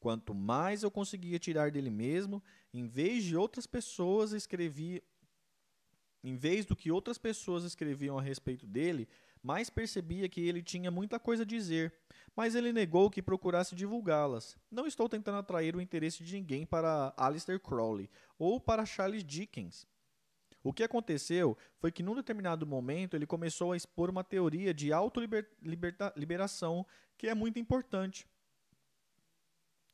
[0.00, 2.42] Quanto mais eu conseguia tirar dele mesmo,
[2.74, 5.00] em vez de outras pessoas escrevi
[6.24, 9.08] em vez do que outras pessoas escreviam a respeito dele,
[9.40, 11.94] mais percebia que ele tinha muita coisa a dizer,
[12.34, 14.58] mas ele negou que procurasse divulgá-las.
[14.68, 19.86] Não estou tentando atrair o interesse de ninguém para Aleister Crowley ou para Charles Dickens.
[20.62, 24.92] O que aconteceu foi que, num determinado momento, ele começou a expor uma teoria de
[24.92, 28.26] autoliberação que é muito importante.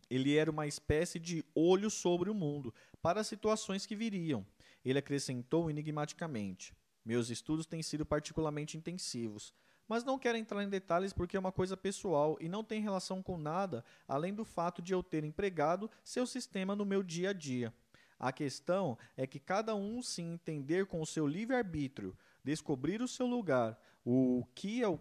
[0.08, 4.46] Ele era uma espécie de olho sobre o mundo, para as situações que viriam.
[4.84, 6.74] Ele acrescentou enigmaticamente:
[7.04, 9.54] Meus estudos têm sido particularmente intensivos,
[9.88, 13.22] mas não quero entrar em detalhes porque é uma coisa pessoal e não tem relação
[13.22, 17.32] com nada além do fato de eu ter empregado seu sistema no meu dia a
[17.32, 17.72] dia.
[18.18, 23.26] A questão é que cada um se entender com o seu livre-arbítrio, descobrir o seu
[23.26, 24.98] lugar, o que é o,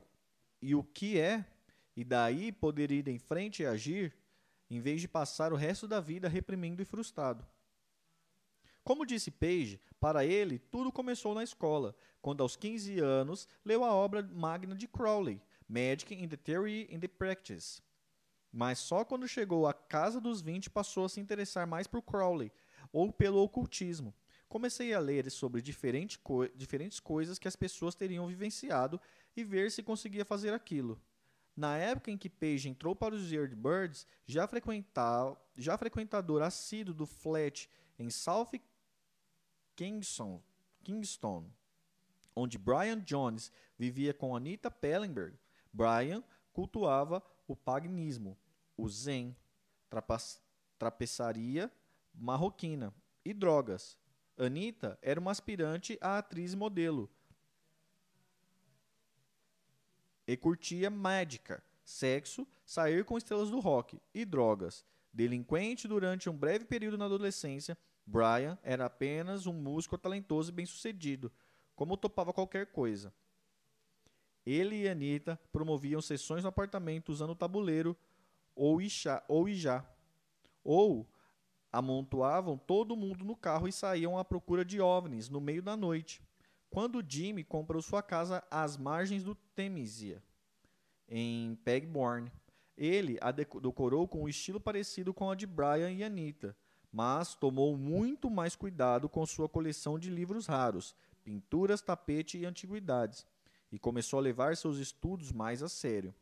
[0.62, 1.46] e o que é,
[1.96, 4.14] e daí poder ir em frente e agir,
[4.70, 7.46] em vez de passar o resto da vida reprimindo e frustrado.
[8.84, 13.94] Como disse Page, para ele tudo começou na escola, quando aos 15 anos leu a
[13.94, 17.82] obra magna de Crowley, Magic in the Theory and the Practice.
[18.52, 22.52] Mas só quando chegou à casa dos 20 passou a se interessar mais por Crowley
[22.92, 24.14] ou pelo ocultismo.
[24.48, 29.02] Comecei a ler sobre diferente co diferentes coisas que as pessoas teriam vivenciado
[29.36, 31.02] e ver se conseguia fazer aquilo.
[31.56, 34.48] Na época em que Page entrou para os Yardbirds, já,
[35.58, 38.52] já frequentador assíduo do flat em South
[39.76, 40.42] Kingston,
[40.84, 41.50] Kingston,
[42.36, 45.38] onde Brian Jones vivia com Anita Pellenberg,
[45.72, 48.38] Brian cultuava o paganismo,
[48.78, 49.36] o zen,
[50.78, 51.72] trapeçaria
[52.18, 53.98] marroquina e drogas.
[54.38, 57.10] Anita era uma aspirante a atriz e modelo.
[60.28, 64.84] E curtia mágica, sexo, sair com estrelas do rock e drogas.
[65.14, 71.32] Delinquente durante um breve período na adolescência, Brian era apenas um músico talentoso e bem-sucedido,
[71.76, 73.14] como topava qualquer coisa.
[74.46, 77.98] Ele e Anita promoviam sessões no apartamento usando tabuleiro
[78.56, 79.86] ou ijá, ou, ijá,
[80.64, 81.08] ou
[81.76, 86.22] amontoavam todo mundo no carro e saíam à procura de OVNIs no meio da noite.
[86.70, 90.24] Quando Jimmy comprou sua casa às margens do Temisia,
[91.10, 92.32] em Pegbourne,
[92.78, 96.56] ele a decorou com um estilo parecido com a de Brian e Anita,
[96.92, 103.28] mas tomou muito mais cuidado com sua coleção de livros raros, pinturas, tapete e antiguidades,
[103.70, 106.16] e começou a levar seus estudos mais a sério.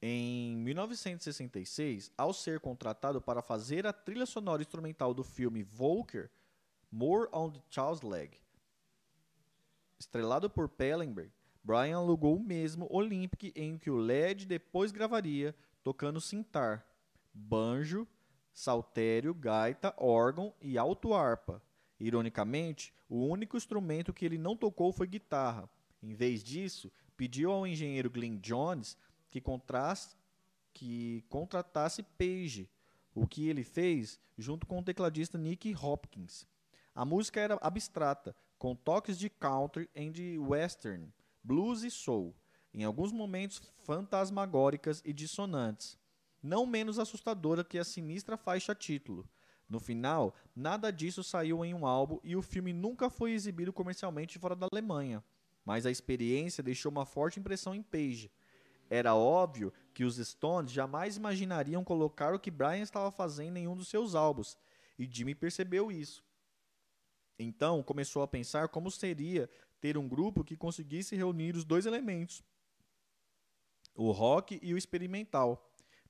[0.00, 6.30] Em 1966, ao ser contratado para fazer a trilha sonora instrumental do filme Volker,
[6.90, 8.38] More on the Charles Leg,
[9.98, 11.32] estrelado por Pellenberg,
[11.62, 16.86] Brian alugou o mesmo Olympic em que o LED depois gravaria, tocando cintar,
[17.34, 18.06] banjo,
[18.54, 21.62] saltério, gaita, órgão e alto harpa.
[22.00, 25.68] Ironicamente, o único instrumento que ele não tocou foi guitarra.
[26.02, 28.96] Em vez disso, pediu ao engenheiro Glenn Jones
[29.30, 29.42] que,
[30.72, 32.68] que contratasse Page,
[33.14, 36.46] o que ele fez junto com o tecladista Nick Hopkins.
[36.94, 41.12] A música era abstrata, com toques de country e western,
[41.42, 42.34] blues e soul,
[42.74, 45.98] em alguns momentos fantasmagóricas e dissonantes
[46.42, 49.28] não menos assustadora que a sinistra faixa título.
[49.68, 54.38] No final, nada disso saiu em um álbum e o filme nunca foi exibido comercialmente
[54.38, 55.22] fora da Alemanha,
[55.64, 58.30] mas a experiência deixou uma forte impressão em Page.
[58.90, 63.76] Era óbvio que os Stones jamais imaginariam colocar o que Brian estava fazendo em um
[63.76, 64.56] dos seus álbuns,
[64.98, 66.24] e Jimmy percebeu isso.
[67.38, 69.48] Então começou a pensar como seria
[69.80, 72.42] ter um grupo que conseguisse reunir os dois elementos,
[73.94, 75.64] o rock e o experimental.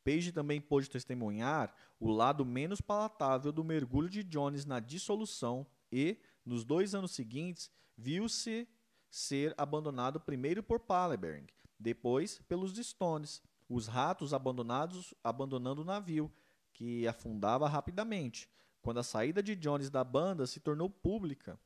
[0.04, 6.18] Page também pôde testemunhar o lado menos palatável do mergulho de Jones na dissolução e,
[6.44, 8.66] nos dois anos seguintes, viu-se
[9.10, 16.32] ser abandonado primeiro por Pallenberg, depois pelos Stones, os ratos abandonados abandonando o navio,
[16.72, 18.48] que afundava rapidamente,
[18.80, 21.58] quando a saída de Jones da banda se tornou pública.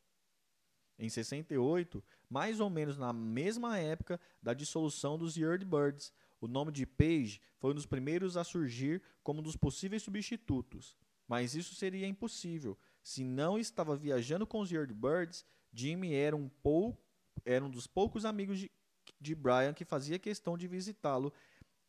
[0.99, 6.85] Em 68, mais ou menos na mesma época da dissolução dos Yardbirds, o nome de
[6.85, 10.97] Page foi um dos primeiros a surgir como um dos possíveis substitutos,
[11.29, 12.77] mas isso seria impossível.
[13.03, 17.01] Se não estava viajando com os Yardbirds, Jimmy era um, pou,
[17.45, 18.71] era um dos poucos amigos de,
[19.23, 21.33] de Brian que fazia questão de visitá-lo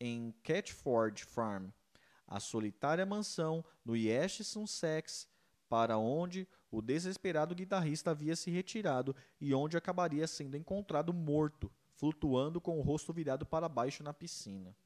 [0.00, 1.68] em Catford Farm,
[2.26, 5.28] a solitária mansão no East Sussex,
[5.68, 12.60] para onde o desesperado guitarrista havia se retirado e onde acabaria sendo encontrado morto flutuando
[12.60, 14.76] com o rosto virado para baixo na piscina.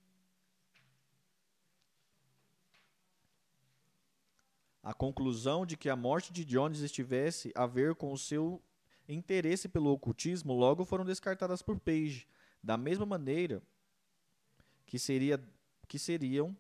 [4.83, 8.63] A conclusão de que a morte de Jones estivesse a ver com o seu
[9.09, 12.27] interesse pelo ocultismo logo foram descartadas por Page,
[12.69, 13.63] da mesma maneira
[14.85, 15.43] que, seria,
[15.89, 16.55] que seriam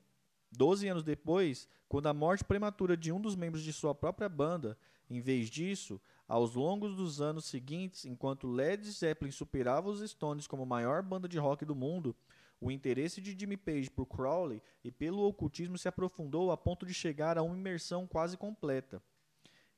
[0.51, 4.79] 12 anos depois, quando a morte prematura de um dos membros de sua própria banda,
[5.11, 10.65] em vez disso, aos longos dos anos seguintes, enquanto Led Zeppelin superava os Stones como
[10.65, 12.17] maior banda de rock do mundo,
[12.59, 16.95] o interesse de Jimmy Page por Crowley e pelo ocultismo se aprofundou a ponto de
[16.95, 19.03] chegar a uma imersão quase completa.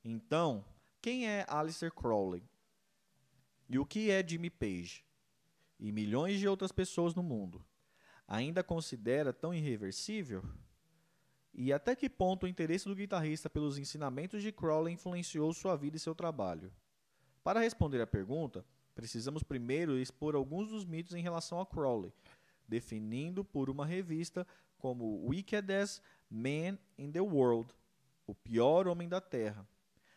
[0.05, 0.65] Então,
[1.03, 2.45] quem é Aleister Crowley?
[3.69, 5.10] E o que é Jimmy Page?
[5.81, 7.65] E milhões de outras pessoas no mundo?
[8.29, 10.45] Ainda considera tão irreversível?
[11.55, 15.97] E até que ponto o interesse do guitarrista pelos ensinamentos de Crowley influenciou sua vida
[15.97, 16.71] e seu trabalho?
[17.43, 18.63] Para responder à pergunta,
[18.95, 22.13] precisamos primeiro expor alguns dos mitos em relação a Crowley,
[22.69, 27.75] definindo por uma revista como Wickedest Man in the World,
[28.27, 29.67] o pior homem da Terra.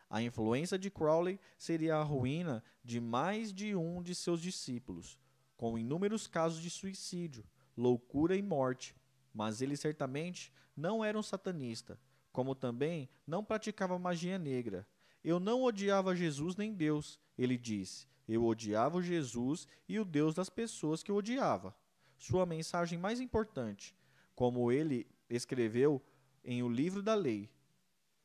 [0.09, 5.17] A influência de Crowley seria a ruína de mais de um de seus discípulos.
[5.57, 8.95] Com inúmeros casos de suicídio, loucura e morte,
[9.33, 11.99] mas ele certamente não era um satanista,
[12.31, 14.87] como também não praticava magia negra.
[15.23, 18.07] Eu não odiava Jesus nem Deus, ele disse.
[18.27, 21.75] Eu odiava Jesus e o Deus das pessoas que eu odiava.
[22.17, 23.95] Sua mensagem mais importante,
[24.33, 26.01] como ele escreveu
[26.43, 27.49] em O Livro da Lei,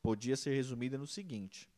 [0.03, 1.69] podia ser resumida no seguinte: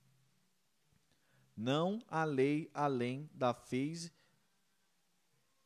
[1.57, 4.13] Não há lei além da fase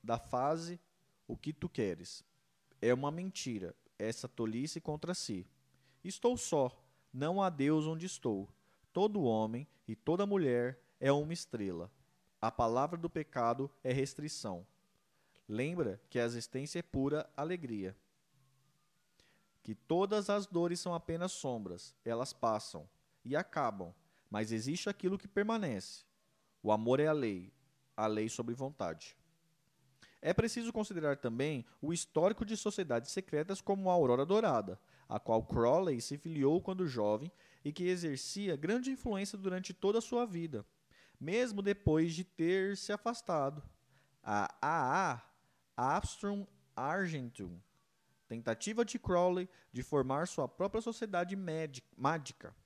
[0.05, 0.79] da fase
[1.27, 2.23] o que tu queres.
[2.81, 5.47] É uma mentira, essa tolice contra si.
[6.05, 6.71] Estou só,
[7.13, 8.49] não há Deus onde estou.
[8.93, 11.91] Todo homem e toda mulher é uma estrela.
[12.41, 14.67] A palavra do pecado é restrição.
[15.49, 17.97] Lembra que a existência é pura alegria.
[19.63, 22.87] Que todas as dores são apenas sombras, elas passam
[23.25, 23.95] e acabam,
[24.31, 26.05] mas existe aquilo que permanece.
[26.63, 27.51] O amor é a lei,
[27.97, 29.17] a lei sobre vontade.
[30.27, 35.43] É preciso considerar também o histórico de sociedades secretas como a Aurora Dourada, a qual
[35.43, 37.31] Crowley se filiou quando jovem
[37.63, 40.65] e que exercia grande influência durante toda a sua vida,
[41.21, 43.63] mesmo depois de ter se afastado.
[44.23, 45.23] A AA,
[45.77, 47.61] Armstrong Argentum,
[48.27, 51.37] tentativa de Crowley de formar sua própria sociedade
[51.95, 52.57] mágica.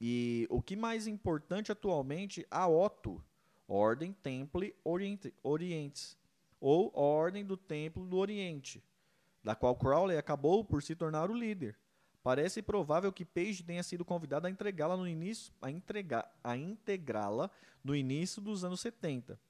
[0.00, 3.22] E o que mais importante atualmente, a Otto,
[3.68, 6.16] Ordem Temple Orientes,
[6.60, 8.82] ou Ordem do Templo do Oriente,
[9.42, 11.78] da qual Crowley acabou por se tornar o líder.
[12.22, 15.68] Parece provável que Page tenha sido convidado a entregá-la no início, a
[16.44, 17.50] a integrá-la
[17.82, 19.40] no início dos anos 70.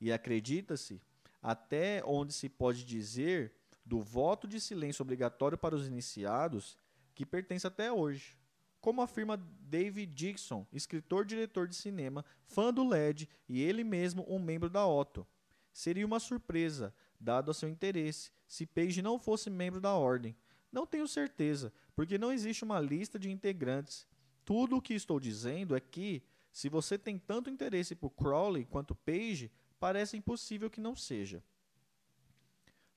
[0.00, 1.00] E acredita-se,
[1.42, 3.52] até onde se pode dizer,
[3.84, 6.78] do voto de silêncio obrigatório para os iniciados,
[7.14, 8.38] que pertence até hoje.
[8.80, 14.70] Como afirma David Dixon, escritor-diretor de cinema, fã do LED e ele mesmo um membro
[14.70, 15.26] da Otto.
[15.72, 20.36] Seria uma surpresa, dado a seu interesse, se Page não fosse membro da ordem.
[20.72, 24.06] Não tenho certeza, porque não existe uma lista de integrantes.
[24.44, 28.94] Tudo o que estou dizendo é que, se você tem tanto interesse por Crowley quanto
[28.94, 31.42] Page, parece impossível que não seja.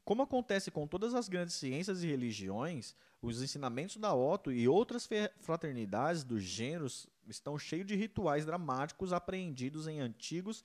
[0.04, 5.08] Como acontece com todas as grandes ciências e religiões, os ensinamentos da Otto e outras
[5.40, 10.64] fraternidades dos gêneros estão cheios de rituais dramáticos apreendidos em antigos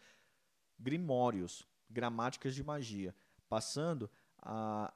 [0.76, 3.14] grimórios, gramáticas de magia,
[3.48, 4.92] passando a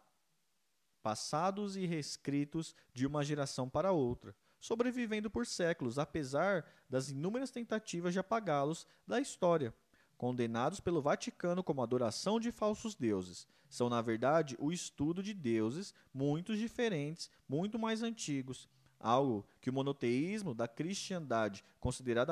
[1.03, 8.13] passados e reescritos de uma geração para outra, sobrevivendo por séculos, apesar das inúmeras tentativas
[8.13, 9.75] de apagá-los da história.
[10.17, 15.93] Condenados pelo Vaticano como adoração de falsos deuses, são, na verdade, o estudo de deuses
[16.15, 18.69] muito diferentes, muito mais antigos,
[19.01, 22.27] algo que o monoteísmo da cristandade considera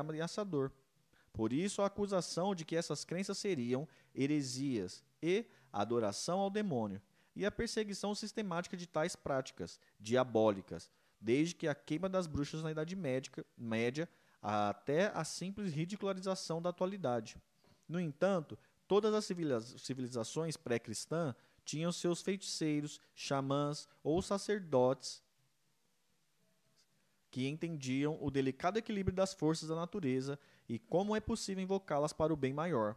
[0.00, 0.70] ameaçador.
[1.34, 7.02] Por isso, a acusação de que essas crenças seriam heresias e adoração ao demônio,
[7.34, 10.88] e a perseguição sistemática de tais práticas diabólicas,
[11.20, 14.08] desde que a queima das bruxas na Idade Médica, Média
[14.40, 17.36] até a simples ridicularização da atualidade.
[17.88, 25.20] No entanto, todas as civilizações pré-cristãs tinham seus feiticeiros, xamãs ou sacerdotes
[27.28, 32.32] que entendiam o delicado equilíbrio das forças da natureza e como é possível invocá-las para
[32.32, 32.96] o bem maior.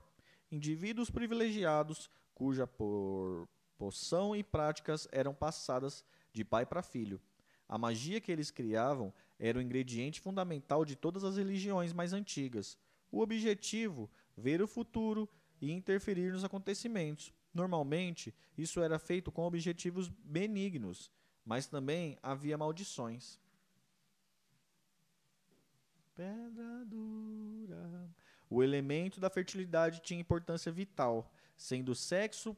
[0.51, 6.03] Indivíduos privilegiados, cuja por poção e práticas eram passadas
[6.34, 7.21] de pai para filho.
[7.67, 12.77] A magia que eles criavam era o ingrediente fundamental de todas as religiões mais antigas.
[13.12, 15.30] O objetivo, ver o futuro
[15.62, 17.34] e interferir nos acontecimentos.
[17.53, 21.12] Normalmente, isso era feito com objetivos benignos,
[21.43, 23.39] mas também havia maldições.
[26.17, 28.10] Pedra dura.
[28.49, 32.58] O elemento da fertilidade tinha importância vital, sendo o sexo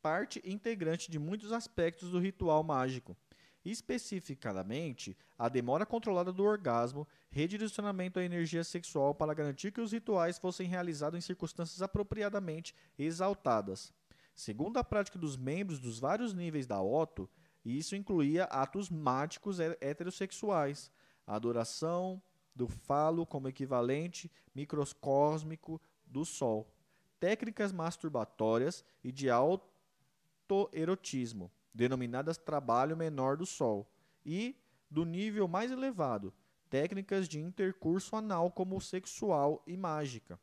[0.00, 3.16] parte integrante de muitos aspectos do ritual mágico.
[3.64, 10.38] Especificadamente, a demora controlada do orgasmo, redirecionamento da energia sexual para garantir que os rituais
[10.38, 13.92] fossem realizados em circunstâncias apropriadamente exaltadas.
[14.32, 17.28] Segundo a prática dos membros dos vários níveis da Otto,
[17.64, 20.88] isso incluía atos mágicos heterossexuais,
[21.26, 22.22] adoração,
[22.60, 26.70] do falo como equivalente microcósmico do Sol,
[27.18, 33.90] técnicas masturbatórias e de autoerotismo, denominadas trabalho menor do Sol,
[34.26, 34.54] e,
[34.90, 36.34] do nível mais elevado,
[36.68, 40.38] técnicas de intercurso anal como sexual e mágica.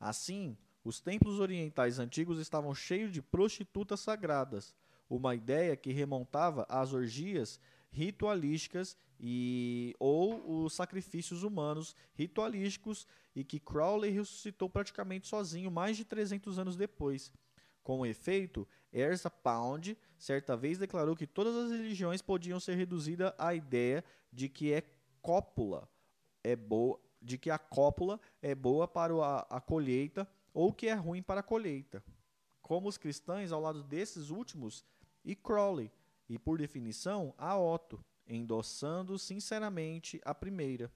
[0.00, 4.74] Assim, os templos orientais antigos estavam cheios de prostitutas sagradas,
[5.10, 7.60] uma ideia que remontava às orgias
[7.96, 16.04] ritualísticas e ou os sacrifícios humanos ritualísticos e que Crowley ressuscitou praticamente sozinho mais de
[16.04, 17.32] 300 anos depois.
[17.82, 23.54] Com efeito, Erza Pound certa vez declarou que todas as religiões podiam ser reduzidas à
[23.54, 24.82] ideia de que é
[25.22, 25.88] cópula
[26.44, 30.94] é boa, de que a cópula é boa para a, a colheita ou que é
[30.94, 32.04] ruim para a colheita.
[32.60, 34.84] Como os cristãos, ao lado desses últimos,
[35.24, 35.90] e Crowley,
[36.28, 40.90] e por definição, a Otto, endossando sinceramente a primeira.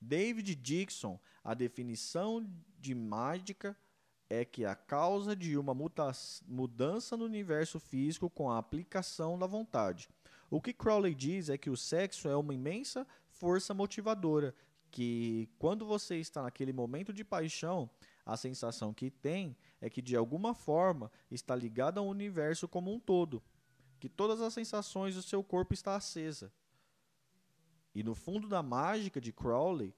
[0.00, 2.44] David Dixon, a definição
[2.78, 3.76] de mágica
[4.28, 10.08] é que a causa de uma mudança no universo físico com a aplicação da vontade.
[10.50, 14.54] O que Crowley diz é que o sexo é uma imensa força motivadora,
[14.90, 17.88] que quando você está naquele momento de paixão,
[18.24, 23.00] a sensação que tem é que de alguma forma está ligada ao universo como um
[23.00, 23.42] todo,
[24.02, 26.52] que todas as sensações do seu corpo está acesa.
[27.94, 29.94] E no fundo da mágica de Crowley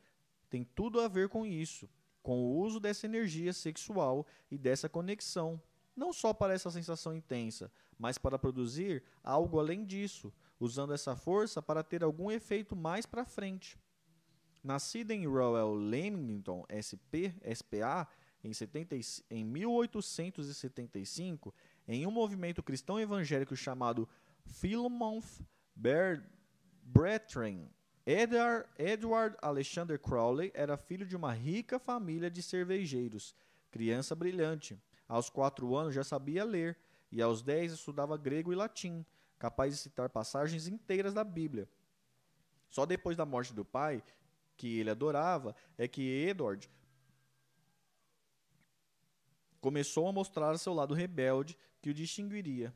[0.51, 1.89] tem tudo a ver com isso,
[2.23, 5.59] com o uso dessa energia sexual e dessa conexão,
[5.97, 10.31] não só para essa sensação intensa, mas para produzir algo além disso,
[10.61, 13.79] usando essa força para ter algum efeito mais para frente.
[14.63, 18.07] Nascida em Royal Leamington, SP, SPA,
[18.45, 18.95] em, 70,
[19.31, 21.55] em 1875,
[21.87, 24.09] em um movimento cristão evangélico chamado
[24.45, 25.43] Philomonth
[26.83, 27.71] Brethren,
[28.07, 33.35] Edward, Edward Alexander Crowley era filho de uma rica família de cervejeiros,
[33.71, 34.79] criança brilhante.
[35.09, 36.79] Aos quatro anos já sabia ler
[37.11, 39.05] e aos dez estudava grego e latim,
[39.39, 41.69] capaz de citar passagens inteiras da Bíblia.
[42.69, 44.03] Só depois da morte do pai,
[44.57, 46.69] que ele adorava, é que Edward
[49.61, 52.73] começou a mostrar seu lado rebelde que o distinguiria.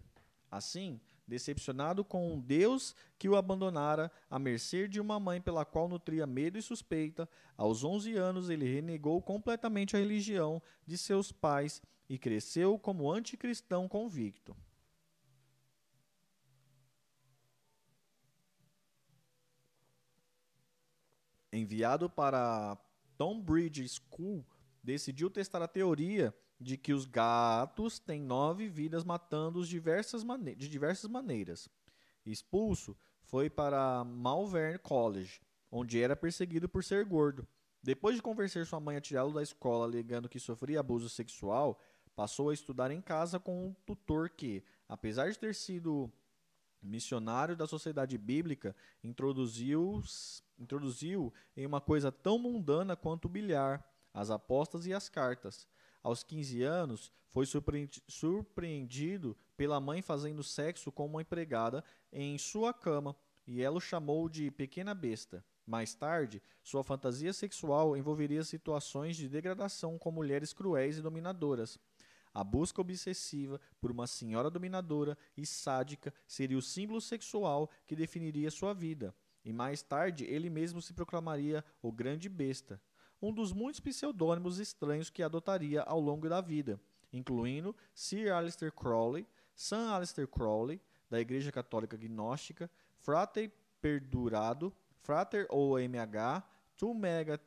[0.50, 5.88] Assim, decepcionado com um Deus que o abandonara à mercê de uma mãe pela qual
[5.88, 11.80] nutria medo e suspeita, aos 11 anos ele renegou completamente a religião de seus pais
[12.06, 14.54] e cresceu como anticristão convicto.
[21.50, 22.76] enviado para
[23.16, 24.46] Tonbridge School,
[24.84, 29.80] decidiu testar a teoria de que os gatos têm nove vidas matando-os de
[30.68, 31.68] diversas maneiras.
[32.26, 35.40] Expulso, foi para Malvern College,
[35.70, 37.46] onde era perseguido por ser gordo.
[37.82, 41.80] Depois de convencer sua mãe a tirá-lo da escola alegando que sofria abuso sexual,
[42.16, 46.10] passou a estudar em casa com um tutor que, apesar de ter sido
[46.82, 50.02] missionário da sociedade bíblica, introduziu,
[50.58, 55.68] introduziu em uma coisa tão mundana quanto o bilhar, as apostas e as cartas.
[56.02, 63.14] Aos 15 anos, foi surpreendido pela mãe fazendo sexo com uma empregada em sua cama
[63.46, 65.44] e ela o chamou de pequena besta.
[65.66, 71.78] Mais tarde, sua fantasia sexual envolveria situações de degradação com mulheres cruéis e dominadoras.
[72.32, 78.50] A busca obsessiva por uma senhora dominadora e sádica seria o símbolo sexual que definiria
[78.50, 82.80] sua vida, e mais tarde ele mesmo se proclamaria o Grande Besta,
[83.20, 86.80] um dos muitos pseudônimos estranhos que adotaria ao longo da vida,
[87.12, 93.50] incluindo Sir Alistair Crowley, Sam Alistair Crowley, da Igreja Católica Gnóstica, Frater
[93.80, 96.42] Perdurado, Frater OMH,
[96.76, 97.40] Tu Mega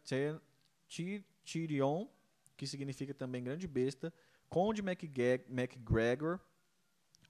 [1.45, 2.07] Tyrion,
[2.57, 4.13] que significa também grande besta,
[4.49, 6.39] Conde MacGregor,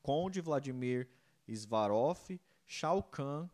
[0.02, 1.08] Conde Vladimir
[1.48, 3.48] Svarov, Shao Kahn,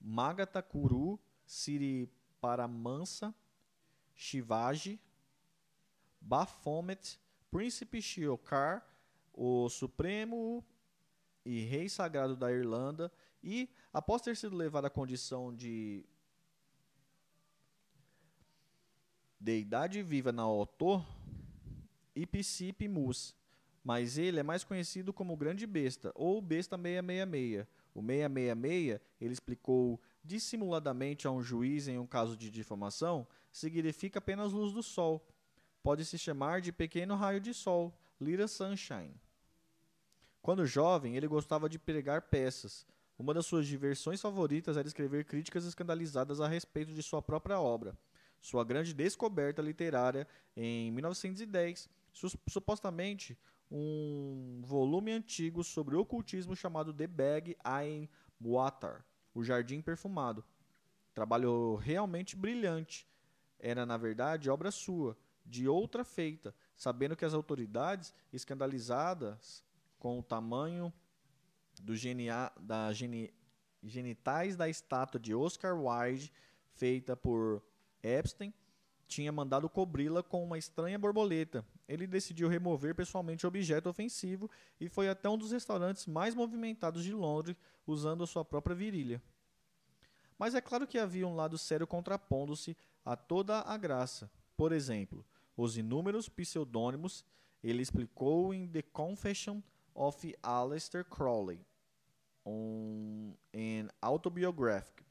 [0.00, 2.10] Magatha Kuru, Siri
[2.40, 3.34] Paramansa,
[4.16, 4.98] Shivaji,
[6.20, 8.84] Baphomet, Príncipe Shiokar,
[9.32, 10.64] o Supremo
[11.44, 13.12] e Rei Sagrado da Irlanda,
[13.42, 16.04] e, após ter sido levado à condição de
[19.38, 21.04] deidade viva na Otto,
[22.16, 23.34] Ipsipimus,
[23.84, 27.66] mas ele é mais conhecido como Grande Besta ou Besta 666.
[27.94, 33.26] O 666, ele explicou dissimuladamente a um juiz em um caso de difamação,
[33.56, 35.26] significa apenas luz do sol.
[35.82, 39.14] Pode se chamar de pequeno raio de sol, Little Sunshine.
[40.42, 42.86] Quando jovem, ele gostava de pregar peças.
[43.18, 47.96] Uma das suas diversões favoritas era escrever críticas escandalizadas a respeito de sua própria obra.
[48.42, 51.88] Sua grande descoberta literária em 1910
[52.46, 53.38] supostamente
[53.70, 58.08] um volume antigo sobre ocultismo chamado The Bag in
[58.40, 59.02] Water,
[59.34, 60.44] o Jardim Perfumado.
[61.14, 63.06] Trabalho realmente brilhante.
[63.58, 69.64] Era, na verdade, obra sua, de outra feita, sabendo que as autoridades, escandalizadas
[69.98, 70.92] com o tamanho
[71.80, 72.90] do genia, da
[73.82, 76.32] genitais da estátua de Oscar Wilde,
[76.74, 77.62] feita por
[78.02, 78.52] Epstein,
[79.06, 81.64] tinha mandado cobri-la com uma estranha borboleta.
[81.88, 84.50] Ele decidiu remover pessoalmente o objeto ofensivo
[84.80, 89.22] e foi até um dos restaurantes mais movimentados de Londres usando a sua própria virilha.
[90.38, 92.76] Mas é claro que havia um lado sério contrapondo-se
[93.06, 94.28] a toda a graça.
[94.56, 95.24] Por exemplo,
[95.56, 97.24] os inúmeros pseudônimos,
[97.62, 99.62] ele explicou em The Confession
[99.94, 101.64] of Aleister Crowley,
[102.44, 103.32] um,
[104.02, 105.06] autobiographic.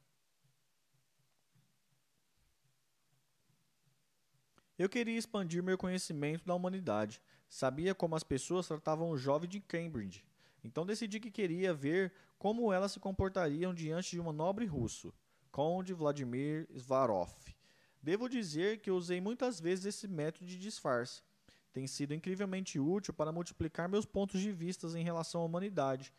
[4.78, 7.22] Eu queria expandir meu conhecimento da humanidade.
[7.48, 10.22] Sabia como as pessoas tratavam o jovem de Cambridge.
[10.62, 15.14] Então decidi que queria ver como elas se comportariam diante de um nobre russo,
[15.50, 17.55] Conde Vladimir Svarov.
[18.02, 21.22] Devo dizer que usei muitas vezes esse método de disfarce.
[21.72, 26.12] Tem sido incrivelmente útil para multiplicar meus pontos de vista em relação à humanidade.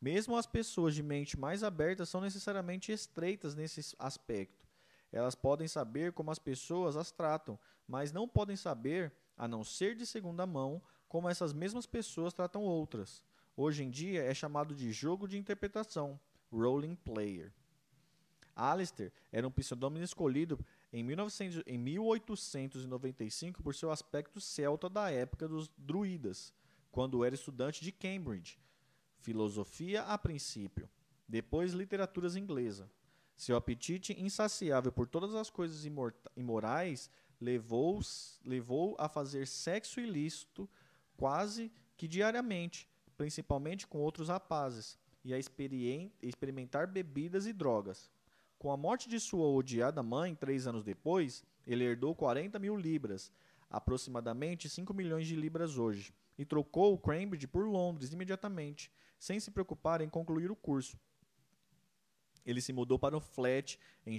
[0.00, 4.66] Mesmo as pessoas de mente mais aberta são necessariamente estreitas nesse aspecto.
[5.12, 9.94] Elas podem saber como as pessoas as tratam, mas não podem saber, a não ser
[9.94, 13.22] de segunda mão, como essas mesmas pessoas tratam outras.
[13.56, 16.18] Hoje em dia é chamado de jogo de interpretação,
[16.50, 17.52] rolling player.
[18.56, 20.58] Alistair era um pseudônimo escolhido
[20.94, 26.54] em, 1900, em 1895 por seu aspecto celta da época dos druidas,
[26.92, 28.60] quando era estudante de Cambridge.
[29.18, 30.88] Filosofia a princípio,
[31.28, 32.88] depois literaturas inglesa.
[33.36, 35.84] Seu apetite insaciável por todas as coisas
[36.36, 38.00] imorais levou,
[38.44, 40.70] levou a fazer sexo ilícito
[41.16, 45.38] quase que diariamente, principalmente com outros rapazes, e a
[46.22, 48.13] experimentar bebidas e drogas.
[48.64, 53.30] Com a morte de sua odiada mãe, três anos depois, ele herdou 40 mil libras,
[53.68, 60.00] aproximadamente 5 milhões de libras hoje, e trocou Cambridge por Londres imediatamente, sem se preocupar
[60.00, 60.98] em concluir o curso.
[62.42, 64.16] Ele se mudou para um flat em,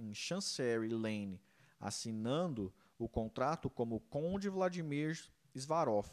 [0.00, 1.40] em Chancery Lane,
[1.78, 5.16] assinando o contrato como Conde Vladimir
[5.54, 6.10] Svarov.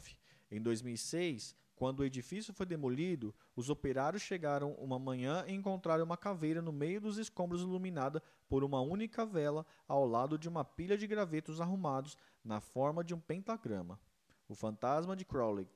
[0.48, 6.16] Em 2006, quando o edifício foi demolido, os operários chegaram uma manhã e encontraram uma
[6.16, 10.98] caveira no meio dos escombros iluminada por uma única vela ao lado de uma pilha
[10.98, 14.00] de gravetos arrumados na forma de um pentagrama.
[14.48, 15.68] O fantasma de Crowley.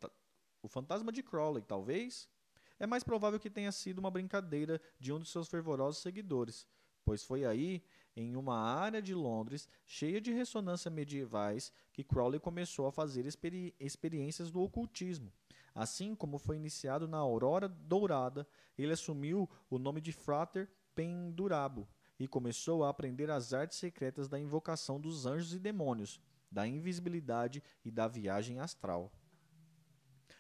[0.61, 2.29] O fantasma de Crowley, talvez?
[2.81, 6.67] É mais provável que tenha sido uma brincadeira de um de seus fervorosos seguidores,
[7.05, 7.81] pois foi aí
[8.17, 13.73] em uma área de Londres cheia de ressonâncias medievais que Crowley começou a fazer experi
[13.79, 15.33] experiências do ocultismo.
[15.75, 18.47] Assim como foi iniciado na Aurora Dourada,
[18.77, 24.39] ele assumiu o nome de Frater Pendurabo e começou a aprender as artes secretas da
[24.39, 26.20] invocação dos anjos e demônios,
[26.51, 29.11] da invisibilidade e da viagem astral.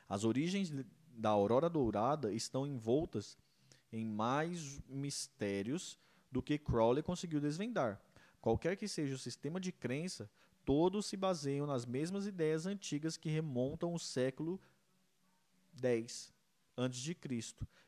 [0.08, 0.70] As origens
[1.08, 3.38] da Aurora Dourada estão envoltas
[3.90, 5.98] em mais mistérios
[6.30, 8.00] do que Crowley conseguiu desvendar.
[8.40, 10.30] Qualquer que seja o sistema de crença,
[10.64, 14.60] todos se baseiam nas mesmas ideias antigas que remontam ao século
[15.80, 16.32] X
[16.76, 17.16] a.C.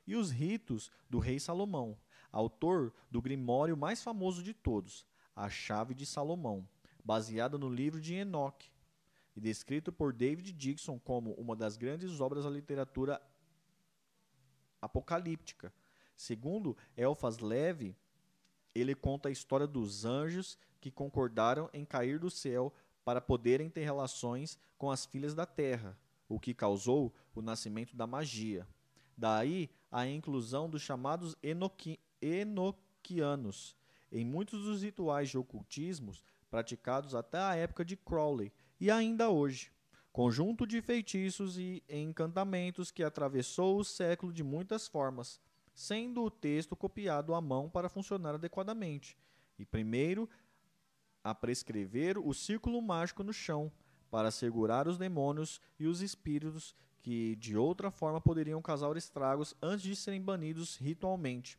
[0.07, 1.99] e os ritos do rei Salomão,
[2.31, 6.69] autor do grimório mais famoso de todos, a Chave de Salomão,
[7.05, 8.71] baseada no livro de Enoch,
[9.37, 13.21] e descrito por David Dixon como uma das grandes obras da literatura
[14.81, 15.73] apocalíptica.
[16.17, 17.97] Segundo Elfas Leve,
[18.75, 22.73] ele conta a história dos anjos que concordaram em cair do céu
[23.05, 25.99] para poderem ter relações com as filhas da terra,
[26.29, 28.67] o que causou o nascimento da magia.
[29.17, 33.77] Daí a inclusão dos chamados enoqui enoquianos
[34.11, 39.73] em muitos dos rituais de ocultismos praticados até a época de Crowley e ainda hoje.
[40.13, 45.41] Conjunto de feitiços e encantamentos que atravessou o século de muitas formas,
[45.75, 49.19] sendo o texto copiado à mão para funcionar adequadamente,
[49.59, 50.31] e primeiro
[51.25, 53.73] a prescrever o círculo mágico no chão,
[54.15, 59.83] para segurar os demônios e os espíritos que de outra forma poderiam causar estragos antes
[59.83, 61.59] de serem banidos ritualmente,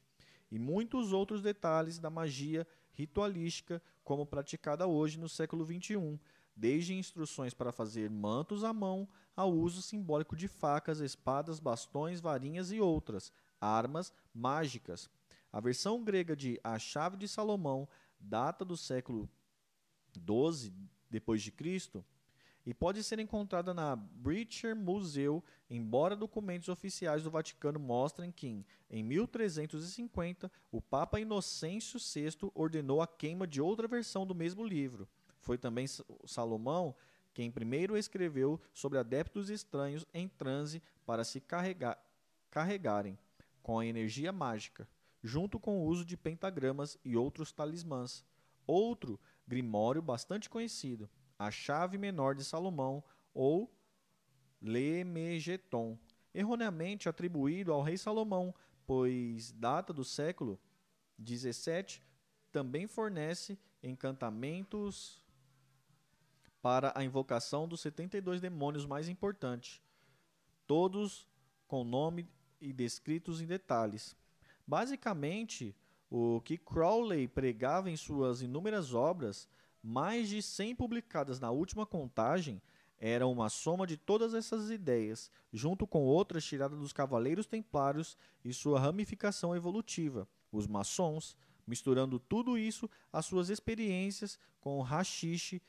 [0.50, 6.18] e muitos outros detalhes da magia ritualística como praticada hoje no século XXI,
[6.56, 12.72] desde instruções para fazer mantos à mão ao uso simbólico de facas, espadas, bastões, varinhas
[12.72, 15.10] e outras, armas mágicas.
[15.52, 17.86] A versão grega de A Chave de Salomão
[18.18, 19.30] data do século
[20.26, 20.74] XII
[21.10, 22.02] depois de Cristo
[22.66, 29.04] e pode ser encontrada na British Museum, embora documentos oficiais do Vaticano mostrem que, em
[29.04, 35.08] 1350, o Papa Inocêncio VI ordenou a queima de outra versão do mesmo livro.
[35.40, 35.86] Foi também
[36.26, 36.96] Salomão
[37.34, 42.02] quem primeiro escreveu sobre adeptos estranhos em transe para se carregar,
[42.50, 43.20] carregarem
[43.62, 44.88] com a energia mágica.
[45.26, 48.24] junto com o uso de pentagramas e outros talismãs.
[48.68, 53.72] Outro grimório bastante conhecido, a Chave Menor de Salomão ou
[54.62, 55.98] Lemegeton,
[56.34, 58.54] erroneamente atribuído ao rei Salomão,
[58.86, 60.60] pois data do século
[61.18, 62.02] 17,
[62.52, 65.24] também fornece encantamentos
[66.62, 69.82] para a invocação dos 72 demônios mais importantes,
[70.66, 71.28] todos
[71.68, 72.28] com nome
[72.60, 74.16] e descritos em detalhes.
[74.66, 75.76] Basicamente,
[76.10, 79.48] o que Crowley pregava em suas inúmeras obras,
[79.86, 82.60] mais de 100 publicadas na última contagem,
[82.98, 88.52] era uma soma de todas essas ideias, junto com outras tiradas dos Cavaleiros Templários e
[88.52, 95.62] sua ramificação evolutiva, os maçons, misturando tudo isso às suas experiências com rachixe,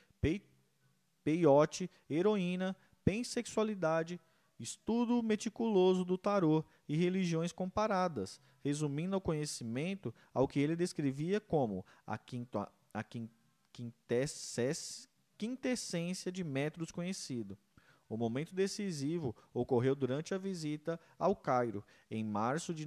[1.23, 4.19] peiote, heroína, pansexualidade,
[4.59, 11.85] estudo meticuloso do tarô e religiões comparadas, resumindo o conhecimento ao que ele descrevia como
[12.07, 13.05] a, quinto, a
[15.37, 17.59] quintessência de métodos conhecido.
[18.09, 22.87] O momento decisivo ocorreu durante a visita ao Cairo, em março de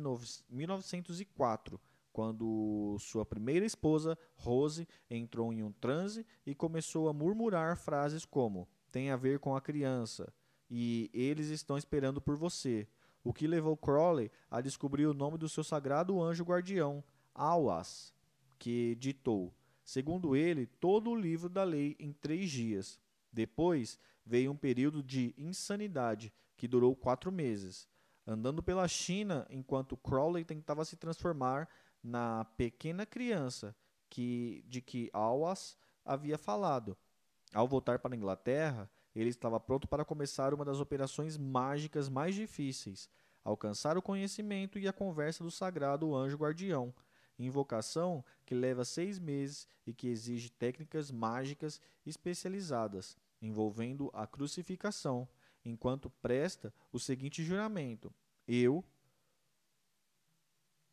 [0.49, 1.79] 1904,
[2.13, 8.67] quando sua primeira esposa, Rose, entrou em um transe e começou a murmurar frases como:
[8.91, 10.33] tem a ver com a criança
[10.69, 12.87] e eles estão esperando por você.
[13.23, 17.03] O que levou Crowley a descobrir o nome do seu sagrado anjo guardião,
[17.35, 18.13] Awas,
[18.57, 19.53] que ditou,
[19.89, 22.99] segundo ele, todo o livro da lei em três dias.
[23.33, 27.89] Depois veio um período de insanidade que durou quatro meses,
[28.25, 31.67] andando pela China enquanto Crowley tentava se transformar
[32.03, 33.75] na pequena criança
[34.07, 35.75] que, de que Awas
[36.05, 36.95] havia falado.
[37.51, 42.35] Ao voltar para a Inglaterra, ele estava pronto para começar uma das operações mágicas mais
[42.35, 43.09] difíceis,
[43.43, 46.93] alcançar o conhecimento e a conversa do sagrado anjo guardião,
[47.39, 55.27] invocação que leva seis meses e que exige técnicas mágicas especializadas, envolvendo a crucificação,
[55.63, 58.13] enquanto presta o seguinte juramento:
[58.47, 58.83] Eu,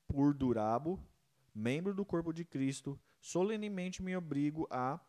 [0.06, 1.02] por Durabo,
[1.54, 5.00] membro do corpo de Cristo, solenemente me obrigo a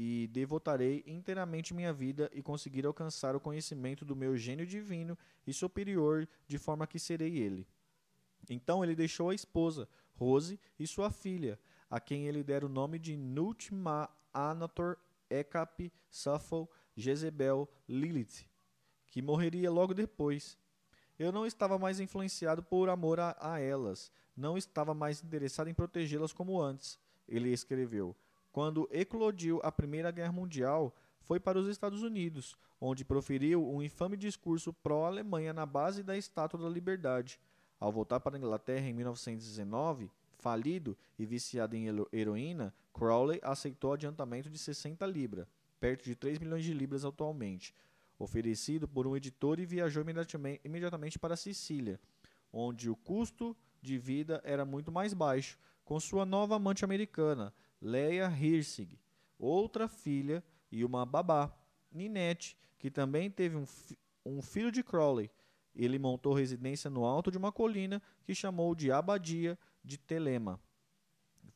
[0.00, 5.52] e devotarei inteiramente minha vida e conseguir alcançar o conhecimento do meu gênio divino e
[5.52, 7.66] superior, de forma que serei ele.
[8.48, 9.88] Então ele deixou a esposa,
[10.18, 11.58] Rose, e sua filha,
[11.88, 14.96] a quem ele dera o nome de Nutma Anator
[15.30, 18.44] Ecap Sappho Jezebel Lilith,
[19.06, 20.58] que morreria logo depois.
[21.16, 25.74] Eu não estava mais influenciado por amor a, a elas, não estava mais interessado em
[25.74, 26.98] protegê-las como antes.
[27.28, 28.16] Ele escreveu:
[28.50, 34.16] Quando eclodiu a Primeira Guerra Mundial, foi para os Estados Unidos, onde proferiu um infame
[34.16, 37.38] discurso pró-Alemanha na base da Estátua da Liberdade.
[37.78, 44.50] Ao voltar para a Inglaterra em 1919, falido e viciado em heroína, Crowley aceitou adiantamento
[44.50, 45.46] de 60 libras,
[45.78, 47.74] perto de 3 milhões de libras atualmente,
[48.18, 50.04] oferecido por um editor e viajou
[50.64, 52.00] imediatamente para Sicília,
[52.52, 58.28] onde o custo de vida era muito mais baixo, com sua nova amante americana, Leia
[58.28, 58.98] Hirsig,
[59.38, 61.56] outra filha e uma babá,
[61.92, 63.64] Ninette, que também teve um,
[64.24, 65.30] um filho de Crowley.
[65.74, 70.60] Ele montou residência no alto de uma colina que chamou de Abadia de Telema.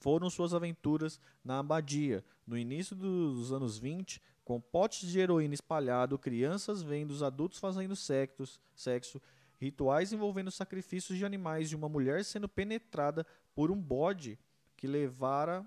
[0.00, 6.18] Foram suas aventuras na abadia, no início dos anos 20, com potes de heroína espalhado,
[6.18, 9.22] crianças vendo os adultos fazendo sexo, sexo
[9.58, 14.36] rituais envolvendo sacrifícios de animais e uma mulher sendo penetrada por um bode
[14.76, 15.64] que, levara,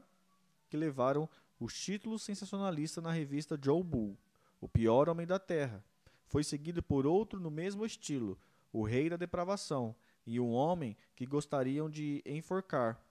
[0.70, 4.18] que levaram os títulos sensacionalistas na revista Joe Bull,
[4.60, 5.82] O Pior Homem da Terra.
[6.36, 8.38] Foi seguido por outro no mesmo estilo,
[8.74, 9.96] O Rei da Depravação,
[10.28, 13.02] e um homem que gostariam de enforcar,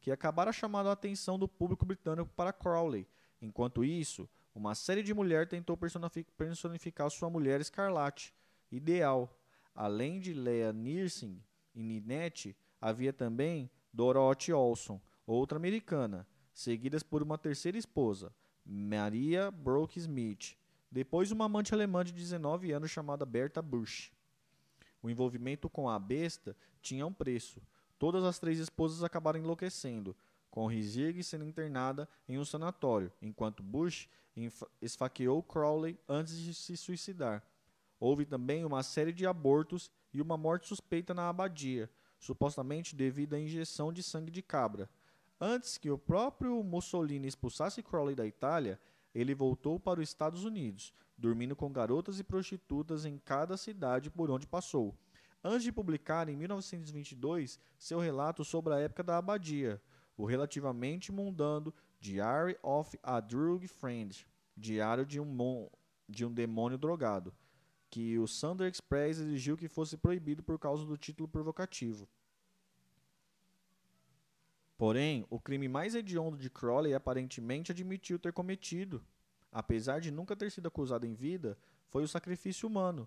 [0.00, 3.06] que acabara chamando a atenção do público britânico para Crowley.
[3.38, 8.32] Enquanto isso, uma série de mulheres tentou personificar sua mulher escarlate,
[8.72, 9.38] ideal,
[9.74, 11.38] Além de Lea Nirsing
[11.74, 19.98] e Ninette, havia também Dorothy Olson, outra americana, seguidas por uma terceira esposa, Maria Brooke
[19.98, 20.56] Smith,
[20.90, 24.10] depois uma amante alemã de 19 anos chamada Berta Busch.
[25.02, 27.62] O envolvimento com a besta tinha um preço.
[27.98, 30.16] Todas as três esposas acabaram enlouquecendo,
[30.50, 34.08] com Rizig sendo internada em um sanatório, enquanto Bush
[34.80, 37.42] esfaqueou Crowley antes de se suicidar.
[37.98, 43.38] Houve também uma série de abortos e uma morte suspeita na abadia, supostamente devido à
[43.38, 44.88] injeção de sangue de cabra.
[45.40, 48.80] Antes que o próprio Mussolini expulsasse Crowley da Itália,
[49.14, 54.30] ele voltou para os Estados Unidos, dormindo com garotas e prostitutas em cada cidade por
[54.30, 54.96] onde passou.
[55.42, 59.80] antes de publicar em 1922 seu relato sobre a época da abadia,
[60.16, 65.68] o relativamente mundano Diary of a Drug Friend, Diário de um,
[66.08, 67.34] de um Demônio Drogado,
[67.88, 72.08] que o Sunday Express exigiu que fosse proibido por causa do título provocativo.
[74.80, 79.04] Porém, o crime mais hediondo de Crowley aparentemente admitiu ter cometido,
[79.52, 81.58] apesar de nunca ter sido acusado em vida,
[81.90, 83.06] foi o sacrifício humano,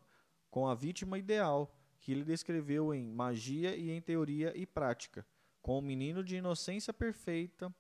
[0.51, 5.25] com a vítima ideal, que ele descreveu em Magia e em Teoria e Prática,
[5.63, 7.73] com um menino de inocência perfeita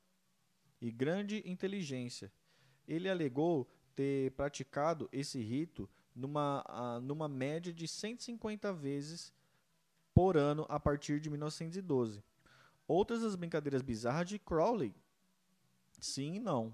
[0.81, 2.33] e grande inteligência.
[2.87, 9.31] Ele alegou ter praticado esse rito numa, numa média de 150 vezes
[10.15, 12.23] por ano a partir de 1912.
[12.87, 14.93] Outras das brincadeiras bizarras de Crowley?
[15.99, 16.73] Sim e não.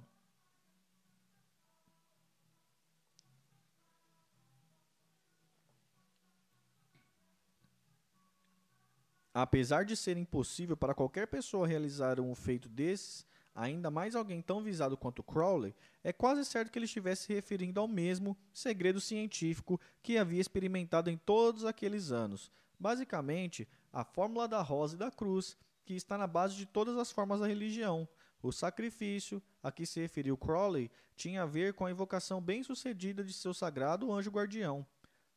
[9.34, 14.62] Apesar de ser impossível para qualquer pessoa realizar um feito desses, ainda mais alguém tão
[14.62, 19.80] visado quanto Crowley, é quase certo que ele estivesse se referindo ao mesmo segredo científico
[20.02, 22.52] que havia experimentado em todos aqueles anos.
[22.80, 25.56] Basicamente, a fórmula da rosa e da cruz
[25.90, 28.08] que está na base de todas as formas da religião.
[28.44, 33.34] O sacrifício a que se referiu Crowley tinha a ver com a invocação bem-sucedida de
[33.34, 34.86] seu sagrado anjo guardião,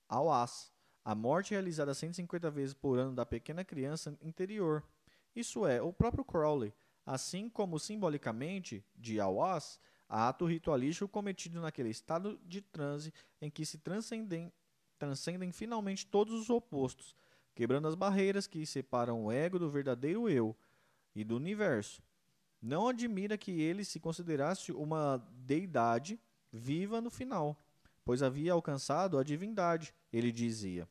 [0.07, 0.71] Awas,
[1.03, 4.87] a morte realizada 150 vezes por ano da pequena criança interior.
[5.35, 6.75] Isso é, o próprio Crowley,
[7.07, 13.79] assim como simbolicamente, de Awas, ato ritualístico cometido naquele estado de transe em que se
[13.79, 14.53] transcendem,
[14.99, 17.17] transcendem finalmente todos os opostos,
[17.55, 20.57] quebrando as barreiras que separam o ego do verdadeiro eu
[21.15, 22.03] e do universo.
[22.61, 26.21] Não admira que ele se considerasse uma deidade
[26.53, 27.59] viva no final,
[28.05, 30.89] pois havia alcançado a divindade, ele dizia.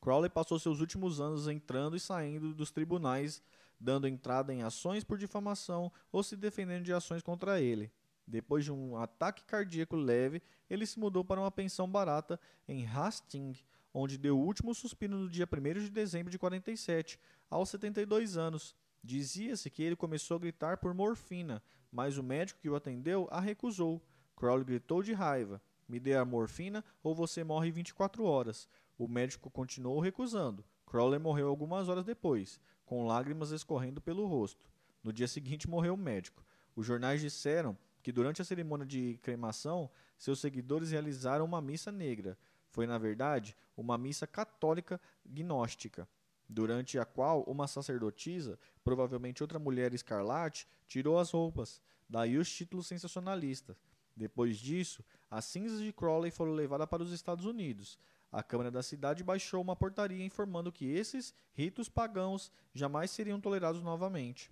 [0.00, 3.42] Crowley passou seus últimos anos entrando e saindo dos tribunais,
[3.80, 7.90] dando entrada em ações por difamação ou se defendendo de ações contra ele.
[8.26, 13.64] Depois de um ataque cardíaco leve, ele se mudou para uma pensão barata em Hastings,
[13.94, 17.18] onde deu o último suspiro no dia 1 de dezembro de 47,
[17.48, 18.74] aos 72 anos.
[19.02, 23.40] Dizia-se que ele começou a gritar por morfina, mas o médico que o atendeu a
[23.40, 24.02] recusou.
[24.34, 28.68] Crowley gritou de raiva: Me dê a morfina ou você morre em 24 horas.
[28.98, 30.64] O médico continuou recusando.
[30.86, 34.68] Crowley morreu algumas horas depois, com lágrimas escorrendo pelo rosto.
[35.02, 36.44] No dia seguinte morreu o médico.
[36.74, 42.36] Os jornais disseram que durante a cerimônia de cremação, seus seguidores realizaram uma missa negra.
[42.74, 46.08] Foi, na verdade, uma missa católica gnóstica,
[46.48, 52.88] durante a qual uma sacerdotisa, provavelmente outra mulher escarlate, tirou as roupas, daí os títulos
[52.88, 53.76] sensacionalistas.
[54.16, 57.96] Depois disso, as cinzas de Crowley foram levadas para os Estados Unidos.
[58.32, 63.84] A Câmara da cidade baixou uma portaria informando que esses ritos pagãos jamais seriam tolerados
[63.84, 64.50] novamente.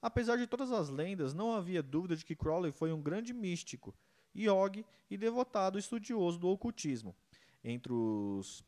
[0.00, 3.94] Apesar de todas as lendas, não havia dúvida de que Crowley foi um grande místico,
[4.34, 7.14] yogi e devotado estudioso do ocultismo.
[7.62, 8.64] Entre os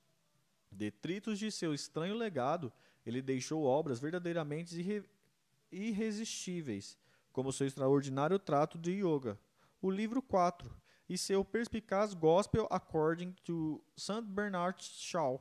[0.71, 2.73] detritos de seu estranho legado,
[3.05, 5.03] ele deixou obras verdadeiramente irre
[5.73, 6.99] irresistíveis,
[7.33, 9.39] como seu extraordinário trato de yoga,
[9.81, 10.69] o livro 4,
[11.09, 14.23] e seu perspicaz Gospel According to St.
[14.23, 15.41] Bernard Shaw,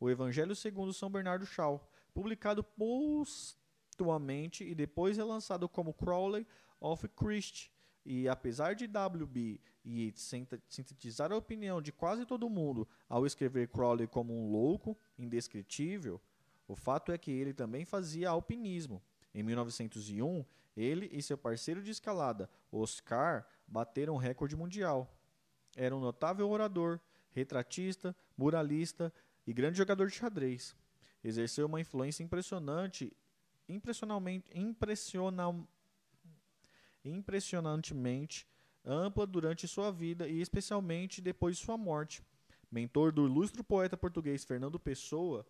[0.00, 6.44] o Evangelho segundo São Bernardo Shaw, publicado postumamente e depois relançado como Crowley
[6.80, 7.70] of Christ,
[8.04, 9.60] e apesar de W.B.
[9.86, 10.30] Yeats
[10.68, 16.20] sintetizar a opinião de quase todo mundo ao escrever Crowley como um louco indescritível,
[16.66, 19.02] o fato é que ele também fazia alpinismo.
[19.34, 20.44] Em 1901,
[20.76, 25.12] ele e seu parceiro de escalada, Oscar, bateram recorde mundial.
[25.76, 27.00] Era um notável orador,
[27.32, 29.12] retratista, muralista
[29.46, 30.74] e grande jogador de xadrez.
[31.22, 33.12] Exerceu uma influência impressionante,
[33.68, 35.66] impressionalmente, impressional,
[37.04, 38.46] impressionantemente
[38.84, 42.22] ampla durante sua vida e especialmente depois de sua morte.
[42.70, 45.46] Mentor do ilustre poeta português Fernando Pessoa,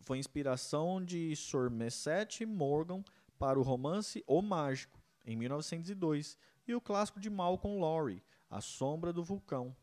[0.00, 3.02] foi inspiração de Somerset Morgan
[3.38, 9.12] para o romance O Mágico, em 1902, e o clássico de Malcolm Lowry, A Sombra
[9.12, 9.74] do Vulcão,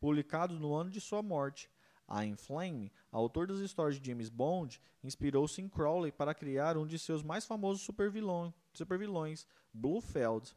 [0.00, 1.70] publicados no ano de sua morte.
[2.06, 6.98] A Inflame, autor das histórias de James Bond, inspirou-se em Crowley para criar um de
[6.98, 10.54] seus mais famosos supervilões, supervilões Blofeld.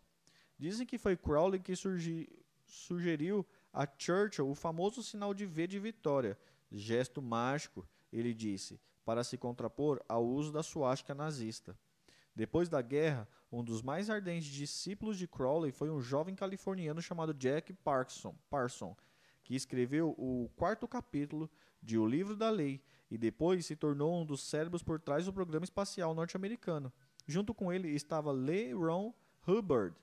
[0.57, 2.27] Dizem que foi Crowley que surgi,
[2.65, 6.37] sugeriu a Churchill o famoso sinal de V de vitória,
[6.71, 11.77] gesto mágico, ele disse, para se contrapor ao uso da suástica nazista.
[12.35, 17.33] Depois da guerra, um dos mais ardentes discípulos de Crowley foi um jovem californiano chamado
[17.33, 18.95] Jack Parson, Parson
[19.47, 21.49] que escreveu o quarto capítulo
[21.81, 25.31] de O Livro da Lei e depois se tornou um dos cérebros por trás do
[25.31, 26.91] programa espacial norte-americano.
[27.27, 29.13] Junto com ele estava Lee Ron
[29.45, 29.95] Hubbard,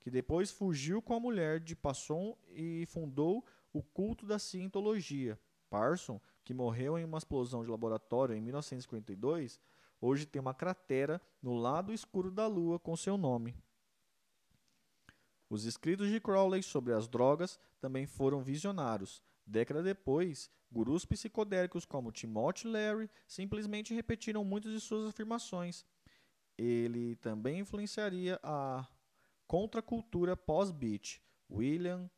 [0.00, 5.38] que depois fugiu com a mulher de Passon e fundou o culto da cientologia.
[5.68, 9.60] Parson, que morreu em uma explosão de laboratório em 1952,
[10.00, 13.54] hoje tem uma cratera no lado escuro da Lua com seu nome.
[15.50, 19.22] Os escritos de Crowley sobre as drogas também foram visionários.
[19.46, 25.84] Década depois, gurus psicodélicos como Timothy Leary simplesmente repetiram muitas de suas afirmações.
[26.60, 28.86] Ele também influenciaria a
[29.46, 31.22] contracultura pós-beat.
[31.50, 32.10] William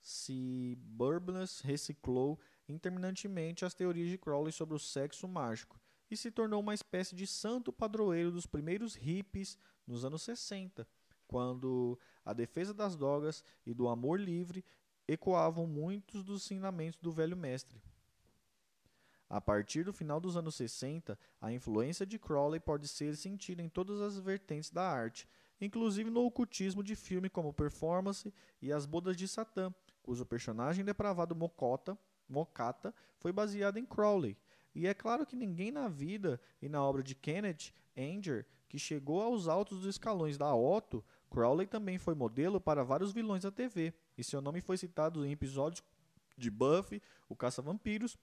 [0.00, 0.74] C.
[0.78, 5.80] Burbness reciclou interminantemente as teorias de Crowley sobre o sexo mágico
[6.10, 9.56] e se tornou uma espécie de santo padroeiro dos primeiros hippies
[9.86, 10.86] nos anos 60
[11.26, 14.64] quando a defesa das drogas e do amor livre
[15.06, 17.80] ecoavam muitos dos ensinamentos do velho mestre.
[19.28, 23.68] A partir do final dos anos 60, a influência de Crowley pode ser sentida em
[23.68, 25.28] todas as vertentes da arte,
[25.60, 31.34] inclusive no ocultismo de filme como Performance e As Bodas de Satã, cujo personagem depravado
[31.34, 31.98] Mokota,
[32.28, 34.36] Mokata foi baseado em Crowley.
[34.74, 39.22] E é claro que ninguém na vida e na obra de Kenneth Anger, que chegou
[39.22, 43.92] aos altos dos escalões da Otto, Crowley também foi modelo para vários vilões da TV,
[44.16, 45.82] e seu nome foi citado em episódios
[46.36, 48.16] de Buffy, o Caça-Vampiros,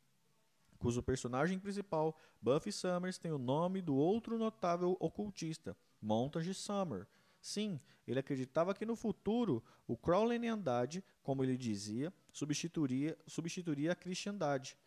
[0.84, 7.08] cujo personagem principal, Buffy Summers, tem o nome do outro notável ocultista, Montage Summer.
[7.40, 14.78] Sim, ele acreditava que no futuro o Crowleyandade, como ele dizia, substituiria, substituiria a cristandade.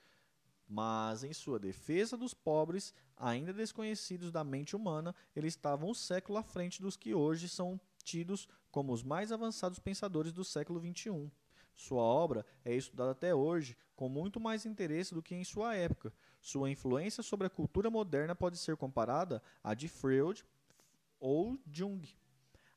[0.68, 6.36] Mas, em sua defesa dos pobres, ainda desconhecidos da mente humana, eles estavam um século
[6.36, 11.32] à frente dos que hoje são tidos como os mais avançados pensadores do século XXI.
[11.76, 16.12] Sua obra é estudada até hoje com muito mais interesse do que em sua época.
[16.40, 20.42] Sua influência sobre a cultura moderna pode ser comparada à de Freud
[21.20, 22.02] ou Jung.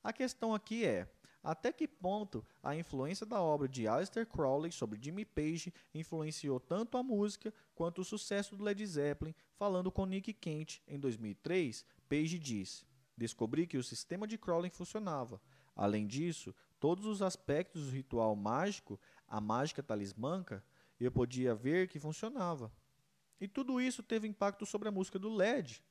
[0.04, 1.08] A questão aqui é:
[1.42, 6.98] até que ponto a influência da obra de Aleister Crowley sobre Jimmy Page influenciou tanto
[6.98, 9.34] a música quanto o sucesso do Led Zeppelin?
[9.56, 12.86] Falando com Nick Kent em 2003, Page disse:
[13.16, 15.42] descobri que o sistema de Crowley funcionava.
[15.76, 20.64] Além disso, todos os aspectos do ritual mágico, a mágica talismânca,
[21.00, 22.72] eu podia ver que funcionava.
[23.40, 25.84] E tudo isso teve impacto sobre a música do LED?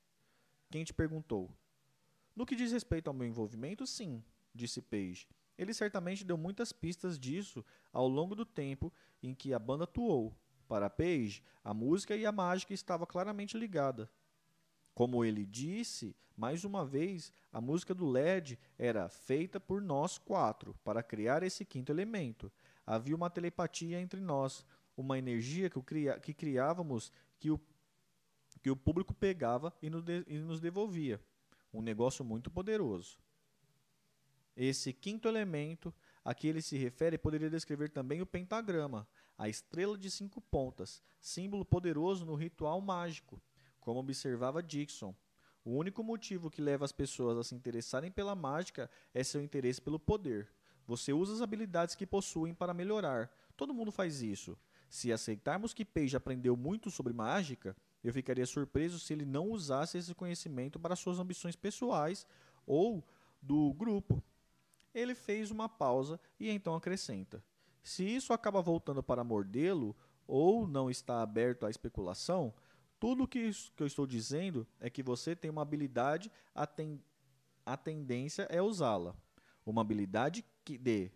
[0.70, 1.50] Quem te perguntou?
[2.36, 4.22] No que diz respeito ao meu envolvimento, sim,
[4.54, 5.26] disse Page.
[5.56, 10.36] Ele certamente deu muitas pistas disso ao longo do tempo em que a banda atuou.
[10.68, 14.08] Para Page, a música e a mágica estavam claramente ligadas.
[14.98, 20.74] Como ele disse, mais uma vez, a música do LED era feita por nós quatro
[20.82, 22.50] para criar esse quinto elemento.
[22.84, 27.60] Havia uma telepatia entre nós, uma energia que, cria, que criávamos que o,
[28.60, 29.86] que o público pegava e,
[30.26, 31.20] e nos devolvia.
[31.72, 33.20] Um negócio muito poderoso.
[34.56, 35.94] Esse quinto elemento
[36.24, 39.06] a que ele se refere poderia descrever também o pentagrama,
[39.38, 43.40] a estrela de cinco pontas, símbolo poderoso no ritual mágico
[43.88, 45.14] como observava Dixon.
[45.64, 49.80] O único motivo que leva as pessoas a se interessarem pela mágica é seu interesse
[49.80, 50.52] pelo poder.
[50.86, 53.30] Você usa as habilidades que possuem para melhorar.
[53.56, 54.58] Todo mundo faz isso.
[54.90, 57.74] Se aceitarmos que Page aprendeu muito sobre mágica,
[58.04, 62.26] eu ficaria surpreso se ele não usasse esse conhecimento para suas ambições pessoais
[62.66, 63.02] ou
[63.40, 64.22] do grupo.
[64.94, 67.42] Ele fez uma pausa e então acrescenta:
[67.82, 72.52] Se isso acaba voltando para mordê-lo ou não está aberto à especulação,
[72.98, 77.00] tudo que, que eu estou dizendo é que você tem uma habilidade, a, ten,
[77.64, 79.14] a tendência é usá-la.
[79.64, 81.10] Uma habilidade que, de,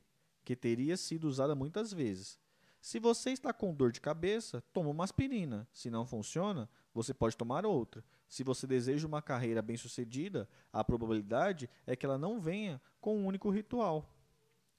[0.45, 2.39] que teria sido usada muitas vezes.
[2.81, 5.69] Se você está com dor de cabeça, toma uma aspirina.
[5.73, 8.05] Se não funciona, você pode tomar outra.
[8.29, 13.27] Se você deseja uma carreira bem-sucedida, a probabilidade é que ela não venha com um
[13.27, 14.09] único ritual.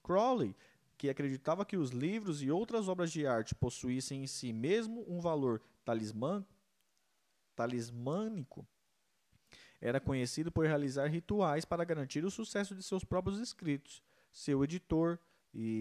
[0.02, 0.54] Crowley,
[0.98, 5.20] que acreditava que os livros e outras obras de arte possuíssem em si mesmo um
[5.20, 6.44] valor talismã,
[7.54, 8.66] talismânico,
[9.80, 14.02] era conhecido por realizar rituais para garantir o sucesso de seus próprios escritos.
[14.32, 15.18] Seu editor,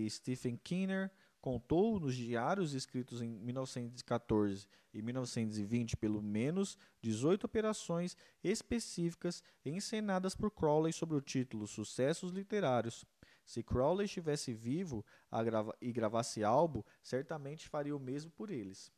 [0.09, 1.09] Stephen Kinner,
[1.39, 10.51] contou nos diários escritos em 1914 e 1920 pelo menos 18 operações específicas encenadas por
[10.51, 13.05] Crowley sob o título Sucessos Literários.
[13.45, 15.05] Se Crowley estivesse vivo
[15.43, 18.91] grava e gravasse álbum, certamente faria o mesmo por eles.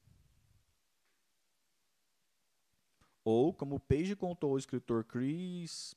[3.26, 5.94] Ou, como Page contou ao escritor Chris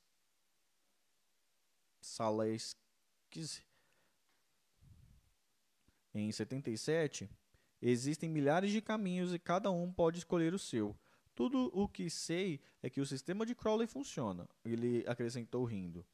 [2.01, 3.63] Saleskis
[6.13, 7.29] em 77,
[7.81, 10.95] Existem milhares de caminhos e cada um pode escolher o seu.
[11.33, 16.05] Tudo o que sei é que o sistema de Crowley funciona, ele acrescentou rindo.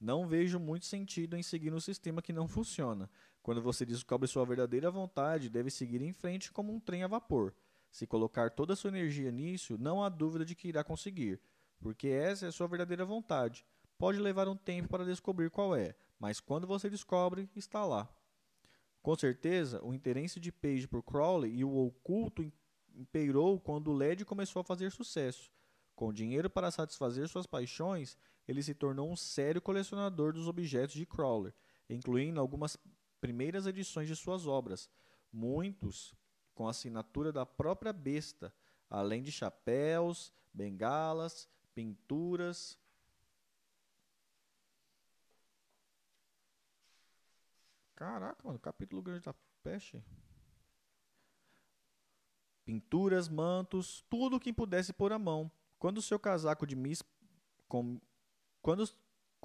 [0.00, 3.08] Não vejo muito sentido em seguir um sistema que não funciona.
[3.40, 7.54] Quando você descobre sua verdadeira vontade, deve seguir em frente como um trem a vapor.
[7.96, 11.40] Se colocar toda a sua energia nisso, não há dúvida de que irá conseguir,
[11.80, 13.64] porque essa é a sua verdadeira vontade.
[13.96, 18.06] Pode levar um tempo para descobrir qual é, mas quando você descobre, está lá.
[19.02, 22.44] Com certeza, o interesse de Page por Crowley e o oculto
[22.94, 25.50] imperou quando LED começou a fazer sucesso.
[25.94, 31.06] Com dinheiro para satisfazer suas paixões, ele se tornou um sério colecionador dos objetos de
[31.06, 31.54] Crowley,
[31.88, 32.76] incluindo algumas
[33.22, 34.90] primeiras edições de suas obras,
[35.32, 36.14] muitos
[36.56, 38.52] com assinatura da própria besta,
[38.90, 42.76] além de chapéus, bengalas, pinturas.
[47.94, 50.02] Caraca, mano, capítulo grande da peste
[52.66, 55.50] pinturas, mantos, tudo o que pudesse pôr a mão.
[55.78, 57.02] Quando o seu casaco de Miss
[57.68, 58.00] com,
[58.60, 58.84] quando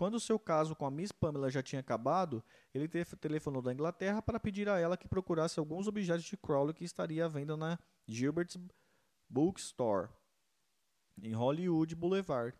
[0.02, 2.43] quando o seu caso com a Miss Pamela já tinha acabado,
[2.74, 6.84] ele telefonou da Inglaterra para pedir a ela que procurasse alguns objetos de Crowley que
[6.84, 7.78] estaria à venda na
[8.08, 8.58] Gilbert's
[9.30, 10.10] Bookstore,
[11.22, 12.58] em Hollywood Boulevard.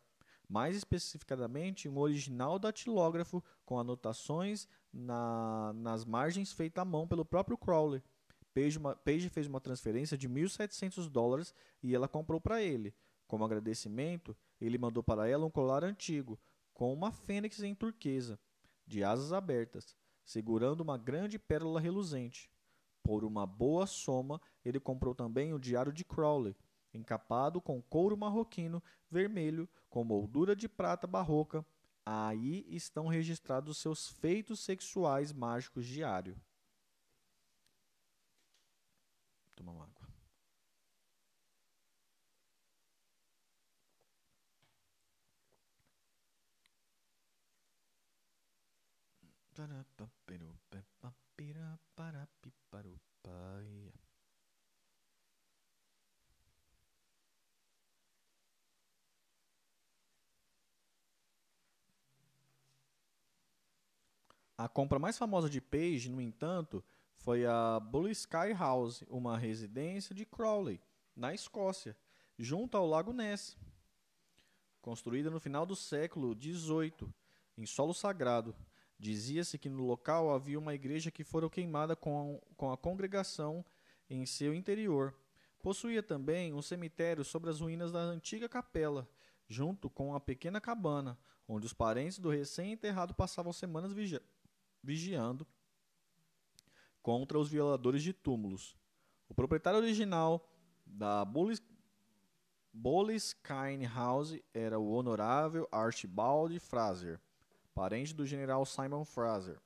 [0.48, 7.58] Mais especificadamente, um original datilógrafo com anotações na, nas margens feita à mão pelo próprio
[7.58, 8.04] Crowley.
[8.54, 12.94] Page, uma, Page fez uma transferência de 1.700 dólares e ela comprou para ele.
[13.26, 16.38] Como agradecimento, ele mandou para ela um colar antigo,
[16.82, 18.40] com uma fênix em turquesa,
[18.88, 22.50] de asas abertas, segurando uma grande pérola reluzente.
[23.04, 26.56] Por uma boa soma, ele comprou também o Diário de Crowley,
[26.92, 31.64] encapado com couro marroquino vermelho com moldura de prata barroca.
[32.04, 36.36] Aí estão registrados seus feitos sexuais mágicos diário.
[39.56, 40.01] tomar uma água.
[64.57, 66.84] A compra mais famosa de Page, no entanto,
[67.16, 70.80] foi a Blue Sky House, uma residência de Crowley,
[71.16, 71.97] na Escócia,
[72.38, 73.57] junto ao Lago Ness.
[74.80, 77.12] Construída no final do século XVIII,
[77.57, 78.55] em solo sagrado,
[79.02, 83.66] dizia-se que no local havia uma igreja que fora queimada com, com a congregação
[84.08, 85.18] em seu interior.
[85.64, 89.10] Possuía também um cemitério sobre as ruínas da antiga capela,
[89.49, 94.22] junto com uma pequena cabana, onde os parentes do recém-enterrado passavam semanas vigi
[94.84, 95.47] vigiando
[97.02, 98.78] contra os violadores de túmulos.
[99.28, 100.47] O proprietário original
[100.86, 101.26] da
[102.72, 107.20] Boleskine House era o honorável Archibald Fraser,
[107.74, 109.60] parente do general Simon Fraser,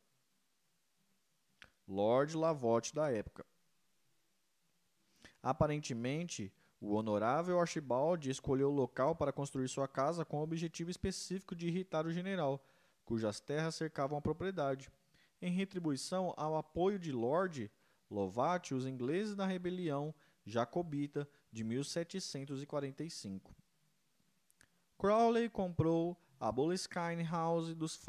[1.88, 3.46] Lord Lavotte da época.
[5.42, 6.52] Aparentemente,
[6.82, 11.68] o honorável Archibald escolheu o local para construir sua casa com o objetivo específico de
[11.68, 12.64] irritar o general,
[13.04, 14.92] cujas terras cercavam a propriedade.
[15.42, 17.72] Em retribuição ao apoio de Lord
[18.10, 20.14] Lovat, os ingleses na rebelião
[20.46, 23.56] jacobita de 1745.
[24.98, 28.00] Crowley comprou a Boleskine House dos,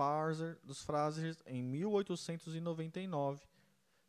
[0.63, 3.47] dos Frasers em 1899,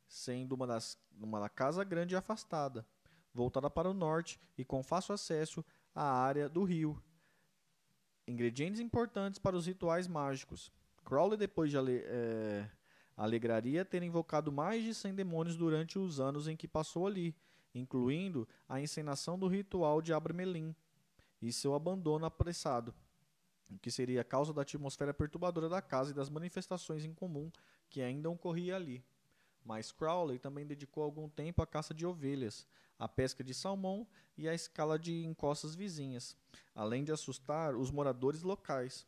[0.05, 2.85] sendo uma, das, uma casa grande e afastada,
[3.33, 5.63] voltada para o norte e com fácil acesso
[5.95, 7.01] à área do rio.
[8.27, 10.73] Ingredientes importantes para os rituais mágicos.
[11.05, 12.69] Crowley, depois de é,
[13.15, 17.33] Alegraria ter invocado mais de 100 demônios durante os anos em que passou ali,
[17.73, 20.75] incluindo a encenação do ritual de Abramelin
[21.41, 22.93] e seu abandono apressado,
[23.69, 27.51] o que seria a causa da atmosfera perturbadora da casa e das manifestações em comum
[27.89, 29.03] que ainda ocorria ali.
[29.63, 32.65] Mas Crowley também dedicou algum tempo à caça de ovelhas,
[32.97, 34.07] à pesca de salmão
[34.37, 36.37] e à escala de encostas vizinhas,
[36.73, 39.05] além de assustar os moradores locais,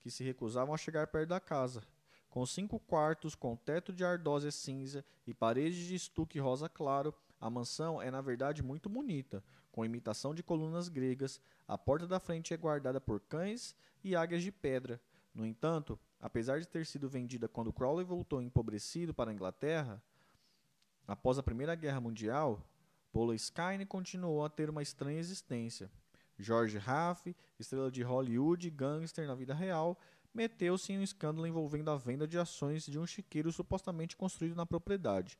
[0.00, 1.82] que se recusavam a chegar perto da casa,
[2.30, 7.50] com cinco quartos, com teto de ardósia cinza e paredes de estuque rosa claro, a
[7.50, 11.40] mansão é na verdade muito bonita, com imitação de colunas gregas.
[11.68, 15.00] A porta da frente é guardada por cães e águias de pedra.
[15.34, 20.02] No entanto, apesar de ter sido vendida quando Crowley voltou empobrecido para a Inglaterra,
[21.06, 22.66] após a Primeira Guerra Mundial,
[23.12, 25.90] Boleskine continuou a ter uma estranha existência.
[26.38, 29.98] George Raff, estrela de Hollywood e gangster na vida real,
[30.34, 34.66] meteu-se em um escândalo envolvendo a venda de ações de um chiqueiro supostamente construído na
[34.66, 35.38] propriedade.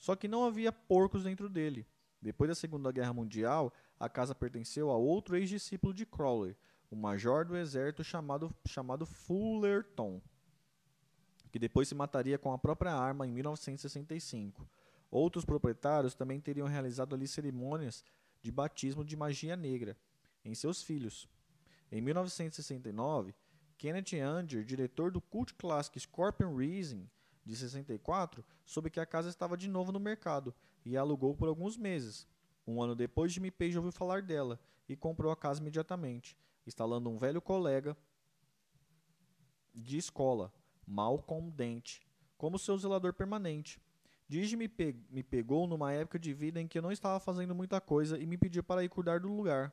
[0.00, 1.86] Só que não havia porcos dentro dele.
[2.20, 6.56] Depois da Segunda Guerra Mundial, a casa pertenceu a outro ex-discípulo de Crowley,
[6.90, 10.20] um major do exército chamado, chamado Fullerton,
[11.52, 14.66] que depois se mataria com a própria arma em 1965.
[15.10, 18.02] Outros proprietários também teriam realizado ali cerimônias
[18.40, 19.96] de batismo de magia negra
[20.44, 21.28] em seus filhos.
[21.92, 23.34] Em 1969,
[23.76, 27.08] Kenneth Anger, diretor do cult clássico Scorpion Rising
[27.50, 31.48] de 64, soube que a casa estava de novo no mercado e a alugou por
[31.48, 32.26] alguns meses.
[32.66, 37.18] Um ano depois, Jimmy Page ouviu falar dela e comprou a casa imediatamente, instalando um
[37.18, 37.96] velho colega
[39.74, 40.52] de escola,
[40.86, 41.98] Malcolm Dent,
[42.38, 43.80] como seu zelador permanente.
[44.28, 47.52] Digi me, pe me pegou numa época de vida em que eu não estava fazendo
[47.52, 49.72] muita coisa e me pediu para ir cuidar do lugar.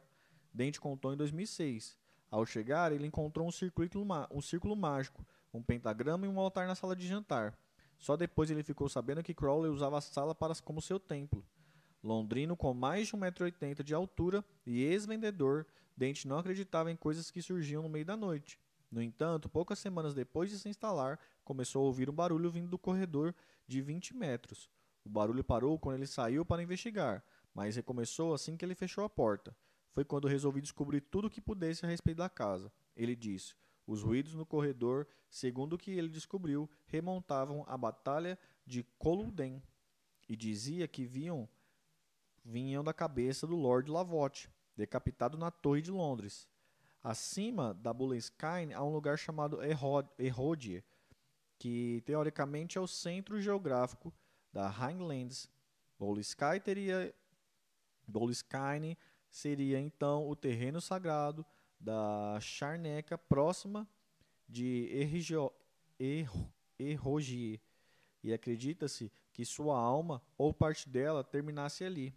[0.52, 1.96] Dent contou em 2006.
[2.32, 3.52] Ao chegar, ele encontrou um
[4.32, 5.24] um círculo mágico,
[5.54, 7.58] um pentagrama e um altar na sala de jantar.
[7.98, 11.46] Só depois ele ficou sabendo que Crowley usava a sala para, como seu templo.
[12.04, 17.42] Londrino com mais de 1,80m de altura e ex-vendedor, Dente não acreditava em coisas que
[17.42, 18.60] surgiam no meio da noite.
[18.92, 22.78] No entanto, poucas semanas depois de se instalar, começou a ouvir um barulho vindo do
[22.78, 23.34] corredor
[23.68, 24.70] de 20 metros.
[25.04, 27.24] O barulho parou quando ele saiu para investigar,
[27.54, 29.56] mas recomeçou assim que ele fechou a porta.
[29.92, 32.72] Foi quando resolvi descobrir tudo o que pudesse a respeito da casa.
[32.96, 33.56] Ele disse:
[33.88, 39.64] os ruídos no corredor, segundo o que ele descobriu, remontavam à Batalha de Culloden
[40.28, 41.48] e dizia que vinham,
[42.44, 46.48] vinham da cabeça do Lord Lavotte, decapitado na Torre de Londres.
[47.02, 49.60] Acima da Bullenskine há um lugar chamado
[50.20, 50.84] Erodier,
[51.58, 54.14] que teoricamente é o centro geográfico
[54.52, 55.50] da Highlands.
[55.98, 57.16] Boleskine teria
[59.30, 61.46] seria então o terreno sagrado
[61.80, 63.88] da Charneca próxima
[64.48, 64.90] de
[66.80, 67.62] Errogier,
[68.24, 72.14] e acredita-se que sua alma ou parte dela terminasse ali.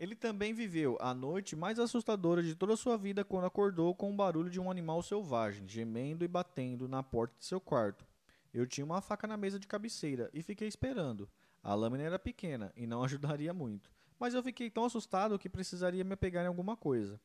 [0.00, 4.10] Ele também viveu a noite mais assustadora de toda a sua vida quando acordou com
[4.10, 8.06] o barulho de um animal selvagem, gemendo e batendo na porta de seu quarto.
[8.52, 11.28] Eu tinha uma faca na mesa de cabeceira e fiquei esperando.
[11.62, 16.04] A lâmina era pequena e não ajudaria muito, mas eu fiquei tão assustado que precisaria
[16.04, 17.18] me apegar em alguma coisa.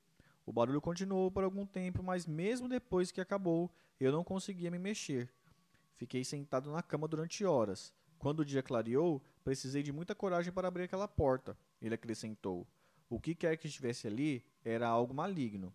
[0.46, 3.70] O barulho continuou por algum tempo, mas mesmo depois que acabou,
[4.00, 5.30] eu não conseguia me mexer.
[5.96, 7.94] Fiquei sentado na cama durante horas.
[8.18, 11.58] Quando o dia clareou, precisei de muita coragem para abrir aquela porta.
[11.82, 12.66] Ele acrescentou.
[13.10, 15.74] O que quer que estivesse ali era algo maligno.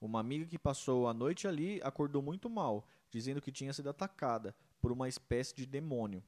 [0.00, 4.54] Uma amiga que passou a noite ali acordou muito mal, dizendo que tinha sido atacada
[4.80, 6.22] por uma espécie de demônio.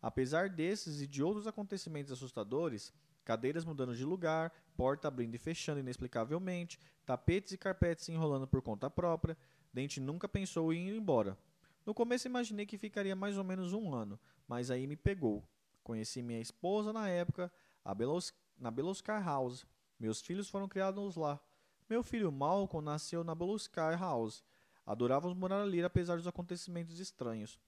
[0.00, 2.92] Apesar desses e de outros acontecimentos assustadores,
[3.26, 8.62] cadeiras mudando de lugar, porta abrindo e fechando inexplicavelmente, tapetes e carpetes se enrolando por
[8.62, 9.36] conta própria,
[9.72, 11.36] Dente nunca pensou em ir embora.
[11.84, 15.44] No começo imaginei que ficaria mais ou menos um ano, mas aí me pegou.
[15.82, 17.52] Conheci minha esposa na época,
[17.96, 19.66] Belos, na Beloscar House.
[19.98, 21.40] Meus filhos foram criados lá.
[21.90, 24.44] Meu filho Malcolm nasceu na Beloscar House.
[24.86, 27.58] Adorávamos morar ali apesar dos acontecimentos estranhos.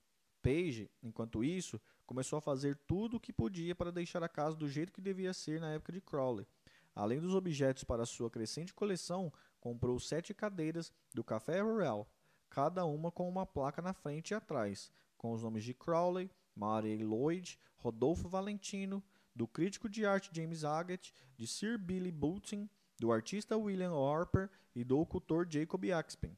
[0.43, 4.69] Page, enquanto isso, começou a fazer tudo o que podia para deixar a casa do
[4.69, 6.47] jeito que devia ser na época de Crowley.
[6.95, 12.09] Além dos objetos para sua crescente coleção, comprou sete cadeiras do Café Royal,
[12.51, 16.97] cada uma com uma placa na frente e atrás, com os nomes de Crowley, Mary
[17.05, 19.03] Lloyd, Rodolfo Valentino,
[19.35, 22.69] do crítico de arte James Agate, de Sir Billy Button,
[22.99, 26.37] do artista William Harper e do ocultor Jacob Axpen.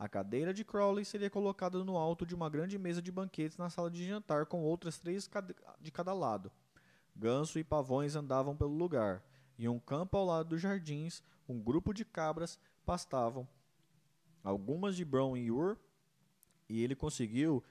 [0.00, 3.68] A cadeira de Crowley seria colocada no alto de uma grande mesa de banquetes na
[3.68, 5.28] sala de jantar com outras três
[5.78, 6.50] de cada lado.
[7.14, 9.22] Ganso e pavões andavam pelo lugar.
[9.58, 13.46] Em um campo ao lado dos jardins, um grupo de cabras pastavam.
[14.42, 15.76] Algumas de Brown e Ur,
[16.66, 17.62] e ele conseguiu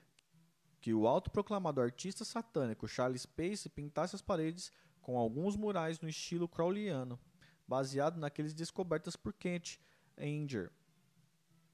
[0.80, 6.48] que o autoproclamado artista satânico Charles Pace pintasse as paredes com alguns murais no estilo
[6.48, 7.20] crowleyano,
[7.68, 9.80] baseado naqueles descobertos por Kent
[10.16, 10.72] Anger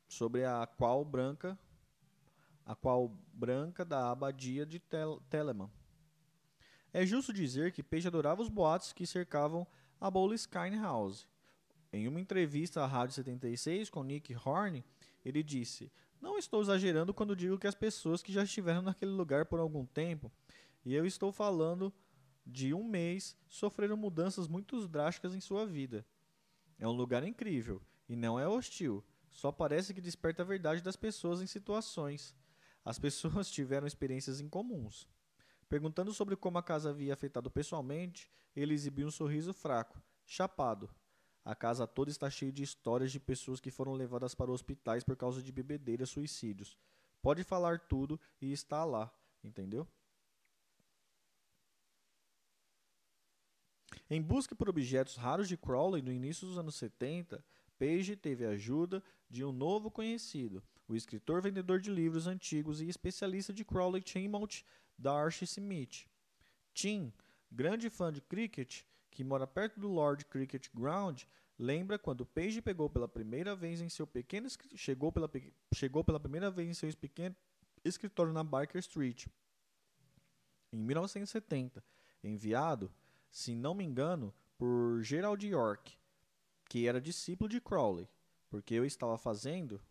[0.08, 1.58] sobre a qual branca
[2.66, 5.70] a qual branca da abadia de Tel Telemann.
[6.92, 9.68] É justo dizer que Page adorava os boatos que cercavam
[10.00, 11.28] a Boleskine House.
[11.94, 14.84] Em uma entrevista à Rádio 76 com Nick Horn,
[15.24, 19.46] ele disse: Não estou exagerando quando digo que as pessoas que já estiveram naquele lugar
[19.46, 20.32] por algum tempo,
[20.84, 21.94] e eu estou falando
[22.46, 26.06] de um mês, sofreram mudanças muito drásticas em sua vida.
[26.80, 29.04] É um lugar incrível e não é hostil.
[29.36, 32.34] Só parece que desperta a verdade das pessoas em situações.
[32.86, 35.10] As pessoas tiveram experiências incomuns.
[35.68, 40.90] Perguntando sobre como a casa havia afetado pessoalmente, ele exibiu um sorriso fraco, chapado.
[41.44, 45.18] A casa toda está cheia de histórias de pessoas que foram levadas para hospitais por
[45.18, 46.78] causa de bebedeiras suicídios.
[47.22, 49.14] Pode falar tudo e está lá.
[49.44, 49.86] Entendeu?
[54.10, 57.44] Em busca por objetos raros de Crowley no início dos anos 70,
[57.78, 63.54] Page teve ajuda de um novo conhecido, o escritor vendedor de livros antigos e especialista
[63.54, 64.64] de Crowley Timothy
[64.98, 66.08] Darcy Smith.
[66.74, 67.12] Tim,
[67.52, 71.24] grande fã de cricket, que mora perto do Lord Cricket Ground,
[71.58, 75.30] lembra quando Page pegou pela primeira vez em seu pequeno chegou pela,
[75.74, 77.36] chegou pela primeira vez em seu pequeno
[77.84, 79.28] escritório na Barker Street
[80.76, 81.84] em 1970,
[82.24, 82.94] enviado,
[83.32, 85.98] se não me engano, por Gerald York,
[86.70, 88.10] que era discípulo de Crowley,
[88.56, 89.82] porque eu estava fazendo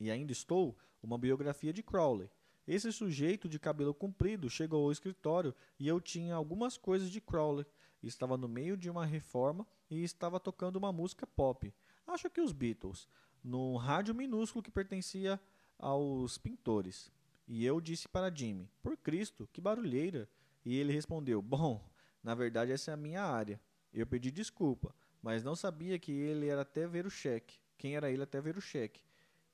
[0.00, 2.28] e ainda estou uma biografia de Crowley.
[2.66, 7.64] Esse sujeito de cabelo comprido chegou ao escritório e eu tinha algumas coisas de Crowley.
[8.02, 11.72] Estava no meio de uma reforma e estava tocando uma música pop.
[12.04, 13.06] Acho que os Beatles,
[13.42, 15.40] num rádio minúsculo que pertencia
[15.78, 17.12] aos pintores.
[17.46, 20.28] E eu disse para Jimmy: Por Cristo, que barulheira!
[20.64, 21.88] E ele respondeu: Bom,
[22.20, 23.60] na verdade essa é a minha área.
[23.92, 27.58] Eu pedi desculpa, mas não sabia que ele era até ver o cheque.
[27.76, 29.00] Quem era ele até ver o cheque?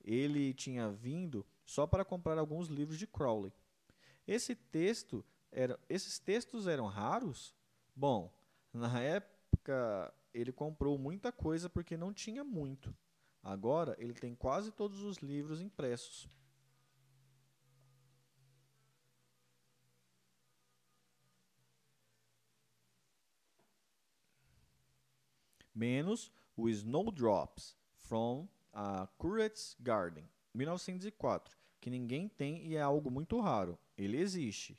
[0.02, 3.52] Ele tinha vindo só para comprar alguns livros de Crowley.
[4.26, 7.54] Esse texto era, esses textos eram raros?
[7.94, 8.32] Bom,
[8.72, 12.94] na época ele comprou muita coisa porque não tinha muito.
[13.42, 16.28] Agora ele tem quase todos os livros impressos.
[25.74, 30.24] Menos o Snowdrops from a Curate's Garden,
[30.54, 33.78] 1904, que ninguém tem e é algo muito raro.
[33.98, 34.78] Ele existe.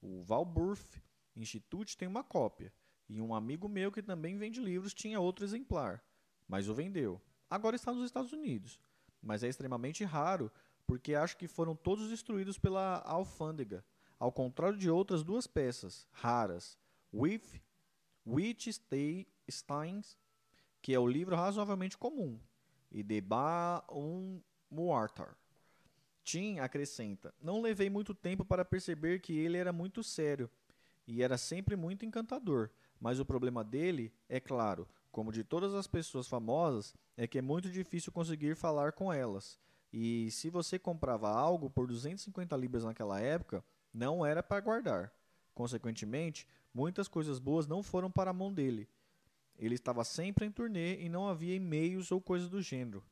[0.00, 1.02] O Valburf
[1.36, 2.72] Institute tem uma cópia,
[3.08, 6.02] e um amigo meu que também vende livros tinha outro exemplar,
[6.48, 7.20] mas o vendeu.
[7.48, 8.80] Agora está nos Estados Unidos,
[9.20, 10.50] mas é extremamente raro
[10.86, 13.84] porque acho que foram todos destruídos pela alfândega,
[14.18, 16.78] ao contrário de outras duas peças raras,
[17.12, 17.60] With
[19.50, 20.16] Steins,
[20.82, 22.38] que é o livro razoavelmente comum,
[22.90, 24.40] e Deba um
[24.70, 25.36] Muartar.
[26.22, 30.50] Tim acrescenta: Não levei muito tempo para perceber que ele era muito sério
[31.06, 32.70] e era sempre muito encantador,
[33.00, 37.42] mas o problema dele, é claro, como de todas as pessoas famosas, é que é
[37.42, 39.58] muito difícil conseguir falar com elas.
[39.92, 45.12] E se você comprava algo por 250 libras naquela época, não era para guardar.
[45.52, 48.88] Consequentemente, muitas coisas boas não foram para a mão dele.
[49.56, 53.04] Ele estava sempre em turnê e não havia e-mails ou coisas do gênero.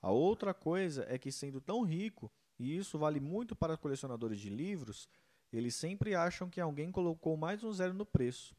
[0.00, 4.50] A outra coisa é que, sendo tão rico, e isso vale muito para colecionadores de
[4.50, 5.08] livros,
[5.52, 8.54] eles sempre acham que alguém colocou mais um zero no preço.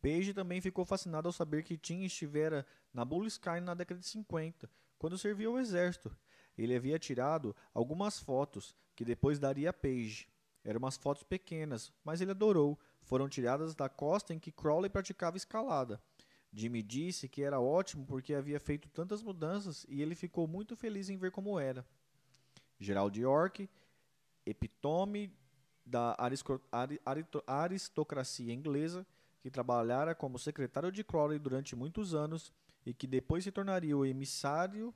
[0.00, 4.06] Page também ficou fascinado ao saber que Tim estivera na Bull Sky na década de
[4.06, 4.68] 50,
[4.98, 6.14] quando servia ao exército.
[6.58, 10.28] Ele havia tirado algumas fotos que depois daria a Page.
[10.64, 12.78] Eram umas fotos pequenas, mas ele adorou,
[13.12, 16.00] foram tiradas da costa em que Crowley praticava escalada.
[16.50, 21.10] Jimmy disse que era ótimo porque havia feito tantas mudanças e ele ficou muito feliz
[21.10, 21.84] em ver como era.
[22.80, 23.68] Gerald York,
[24.46, 25.30] epitome
[25.84, 26.16] da
[27.46, 29.06] aristocracia inglesa,
[29.42, 32.50] que trabalhara como secretário de Crowley durante muitos anos
[32.86, 34.94] e que depois se tornaria o emissário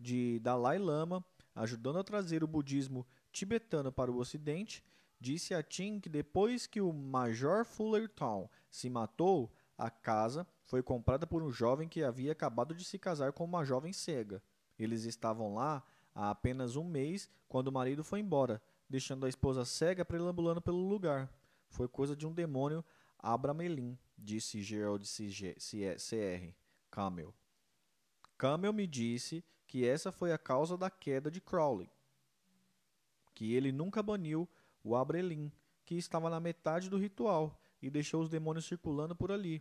[0.00, 1.24] de Dalai Lama,
[1.54, 4.82] ajudando a trazer o budismo tibetano para o ocidente
[5.20, 11.26] disse a Tim que depois que o Major Fullerton se matou, a casa foi comprada
[11.26, 14.42] por um jovem que havia acabado de se casar com uma jovem cega.
[14.78, 15.82] Eles estavam lá
[16.14, 20.88] há apenas um mês quando o marido foi embora, deixando a esposa cega perambulando pelo
[20.88, 21.30] lugar.
[21.68, 22.84] Foi coisa de um demônio
[23.18, 26.56] Abramelin, disse Gerald C.R.
[26.90, 27.34] Camel.
[28.38, 31.90] Camel me disse que essa foi a causa da queda de Crowley,
[33.34, 34.48] que ele nunca baniu
[34.86, 35.50] o Abrelin,
[35.84, 39.60] que estava na metade do ritual e deixou os demônios circulando por ali.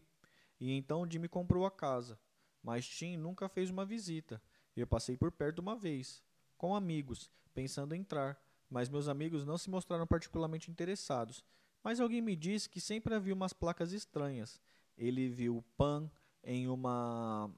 [0.60, 2.19] E então Jimmy comprou a casa.
[2.61, 4.41] Mas Tim nunca fez uma visita.
[4.76, 6.23] Eu passei por perto uma vez,
[6.57, 8.39] com amigos, pensando em entrar,
[8.69, 11.43] mas meus amigos não se mostraram particularmente interessados.
[11.84, 14.61] Mas alguém me disse que sempre havia umas placas estranhas.
[14.97, 16.10] Ele viu Pan
[16.43, 17.52] em uma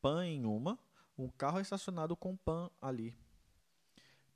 [0.00, 0.78] Pan em uma,
[1.16, 3.16] um carro estacionado com Pan ali.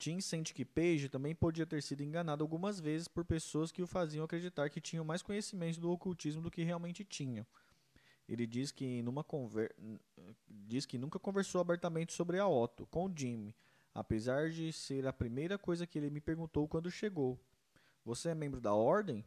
[0.03, 3.87] Tim sente que Page também podia ter sido enganado algumas vezes por pessoas que o
[3.87, 7.47] faziam acreditar que tinham mais conhecimento do ocultismo do que realmente tinham.
[8.29, 9.73] Ele diz que, numa conver...
[10.49, 13.55] diz que nunca conversou abertamente sobre a Otto com o Jimmy,
[13.95, 17.39] apesar de ser a primeira coisa que ele me perguntou quando chegou.
[18.05, 19.25] Você é membro da ordem?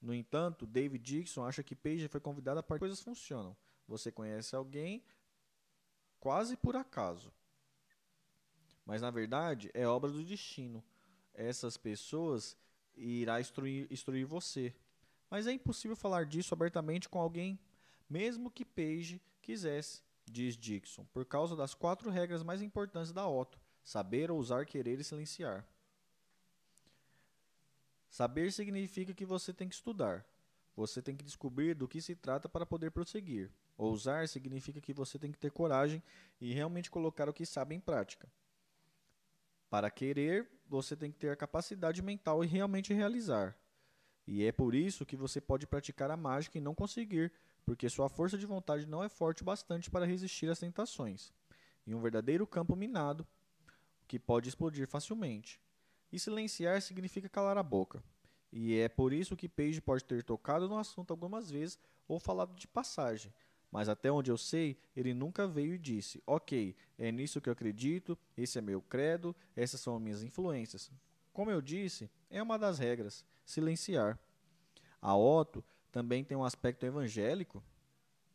[0.00, 3.56] No entanto, David Dixon acha que Page foi convidada para coisas funcionam.
[3.88, 5.02] Você conhece alguém
[6.20, 7.32] quase por acaso.
[8.84, 10.82] Mas na verdade é obra do destino.
[11.34, 12.56] Essas pessoas
[12.96, 14.74] irá instruir, instruir você.
[15.30, 17.58] Mas é impossível falar disso abertamente com alguém,
[18.08, 23.58] mesmo que Page quisesse, diz Dixon, por causa das quatro regras mais importantes da Otto:
[23.82, 25.66] saber, ousar, querer e silenciar.
[28.10, 30.26] Saber significa que você tem que estudar.
[30.76, 33.50] Você tem que descobrir do que se trata para poder prosseguir.
[33.76, 36.02] Ousar significa que você tem que ter coragem
[36.40, 38.30] e realmente colocar o que sabe em prática.
[39.72, 43.56] Para querer, você tem que ter a capacidade mental e realmente realizar.
[44.26, 47.32] E é por isso que você pode praticar a mágica e não conseguir,
[47.64, 51.32] porque sua força de vontade não é forte bastante para resistir às tentações.
[51.86, 53.26] Em um verdadeiro campo minado,
[54.06, 55.58] que pode explodir facilmente.
[56.12, 58.04] E silenciar significa calar a boca.
[58.52, 62.54] E é por isso que Page pode ter tocado no assunto algumas vezes ou falado
[62.54, 63.32] de passagem,
[63.72, 67.54] mas até onde eu sei, ele nunca veio e disse: Ok, é nisso que eu
[67.54, 70.90] acredito, esse é meu credo, essas são as minhas influências.
[71.32, 74.18] Como eu disse, é uma das regras: silenciar.
[75.00, 77.64] A Otto também tem um aspecto evangélico?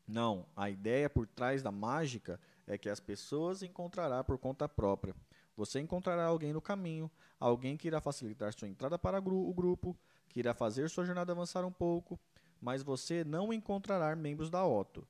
[0.07, 5.15] Não, a ideia por trás da mágica é que as pessoas encontrará por conta própria.
[5.55, 9.95] Você encontrará alguém no caminho, alguém que irá facilitar sua entrada para o grupo,
[10.29, 12.19] que irá fazer sua jornada avançar um pouco,
[12.59, 15.07] mas você não encontrará membros da Otto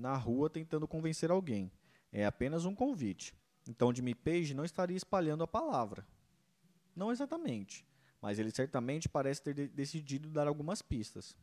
[0.00, 1.70] na rua tentando convencer alguém.
[2.10, 3.34] É apenas um convite.
[3.68, 6.06] Então Jimmy Page não estaria espalhando a palavra.
[6.96, 7.86] Não exatamente,
[8.20, 11.36] mas ele certamente parece ter de decidido dar algumas pistas.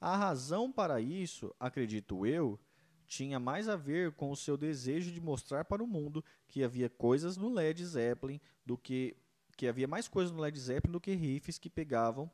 [0.00, 2.60] A razão para isso, acredito eu,
[3.06, 6.90] tinha mais a ver com o seu desejo de mostrar para o mundo que havia
[6.90, 9.16] coisas no Led Zeppelin do que
[9.56, 12.30] que havia mais coisas no Led Zeppelin do que riffs que pegavam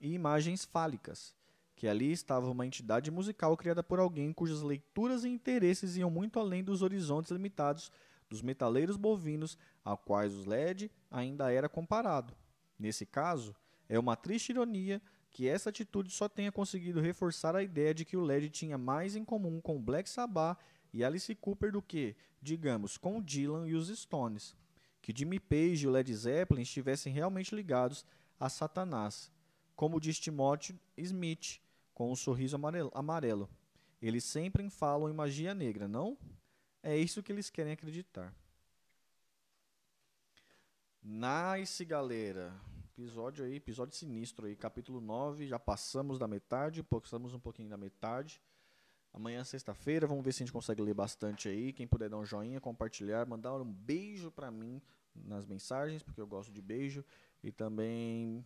[0.00, 1.34] e imagens fálicas
[1.76, 6.38] que ali estava uma entidade musical criada por alguém cujas leituras e interesses iam muito
[6.38, 7.90] além dos horizontes limitados
[8.28, 12.34] dos metaleiros bovinos a quais o LED ainda era comparado.
[12.78, 13.54] Nesse caso,
[13.88, 18.16] é uma triste ironia que essa atitude só tenha conseguido reforçar a ideia de que
[18.16, 20.58] o LED tinha mais em comum com Black Sabbath
[20.92, 24.54] e Alice Cooper do que, digamos, com Dylan e os Stones.
[25.02, 28.06] Que Jimmy Page e o Led Zeppelin estivessem realmente ligados
[28.38, 29.30] a Satanás,
[29.74, 31.60] como diz Timothy Smith,
[31.94, 32.56] com um sorriso
[32.92, 33.48] amarelo.
[34.02, 36.18] Eles sempre falam em magia negra, não?
[36.82, 38.34] É isso que eles querem acreditar.
[41.00, 42.52] Nice, galera.
[42.92, 45.46] Episódio aí, episódio sinistro aí, capítulo 9.
[45.46, 48.42] Já passamos da metade, passamos um pouquinho da metade.
[49.12, 51.72] Amanhã, sexta-feira, vamos ver se a gente consegue ler bastante aí.
[51.72, 54.82] Quem puder dar um joinha, compartilhar, mandar um beijo pra mim
[55.14, 57.04] nas mensagens, porque eu gosto de beijo.
[57.42, 58.44] E também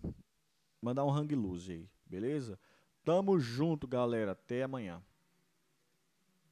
[0.81, 2.59] mandar um hang loose aí, beleza?
[3.09, 4.33] Tamo junto, galera.
[4.33, 5.03] Até amanhã.